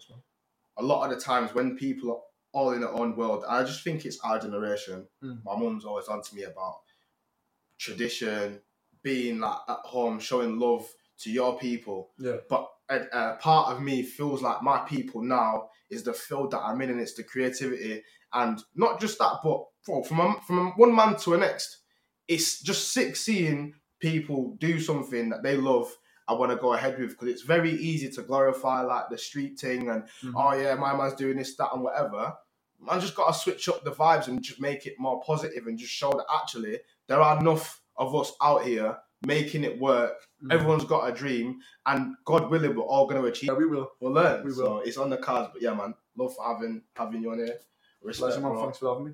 [0.78, 2.22] a lot of the times when people are
[2.53, 5.08] all in their own world, I just think it's our generation.
[5.24, 5.43] Mm.
[5.45, 6.78] My mum's always on to me about
[7.78, 8.60] tradition,
[9.04, 10.88] being like at home, showing love
[11.20, 12.12] to your people.
[12.20, 12.38] Yeah.
[12.50, 16.60] But a, a part of me feels like my people now is the field that
[16.60, 18.04] I'm in, and it's the creativity,
[18.34, 21.78] and not just that, but bro, from a, from one man to the next,
[22.28, 25.92] it's just sick seeing people do something that they love.
[26.28, 29.58] I want to go ahead with because it's very easy to glorify like the street
[29.58, 30.34] thing and Mhm.
[30.36, 32.36] oh yeah, my man's doing this, that, and whatever.
[32.88, 35.80] I just got to switch up the vibes and just make it more positive and
[35.80, 40.14] just show that actually there are enough of us out here making it work.
[40.43, 40.53] Mhm.
[40.53, 43.47] Everyone's got a dream, and God willing, we're all going to achieve.
[43.49, 43.91] Yeah, we will.
[43.99, 44.45] We'll learn.
[44.45, 44.82] We So will.
[44.82, 45.49] it's on the cards.
[45.53, 47.58] But yeah, man, love for having having you on here.
[48.03, 48.58] Respect, Pleasure, man.
[48.64, 49.14] Thanks for having me.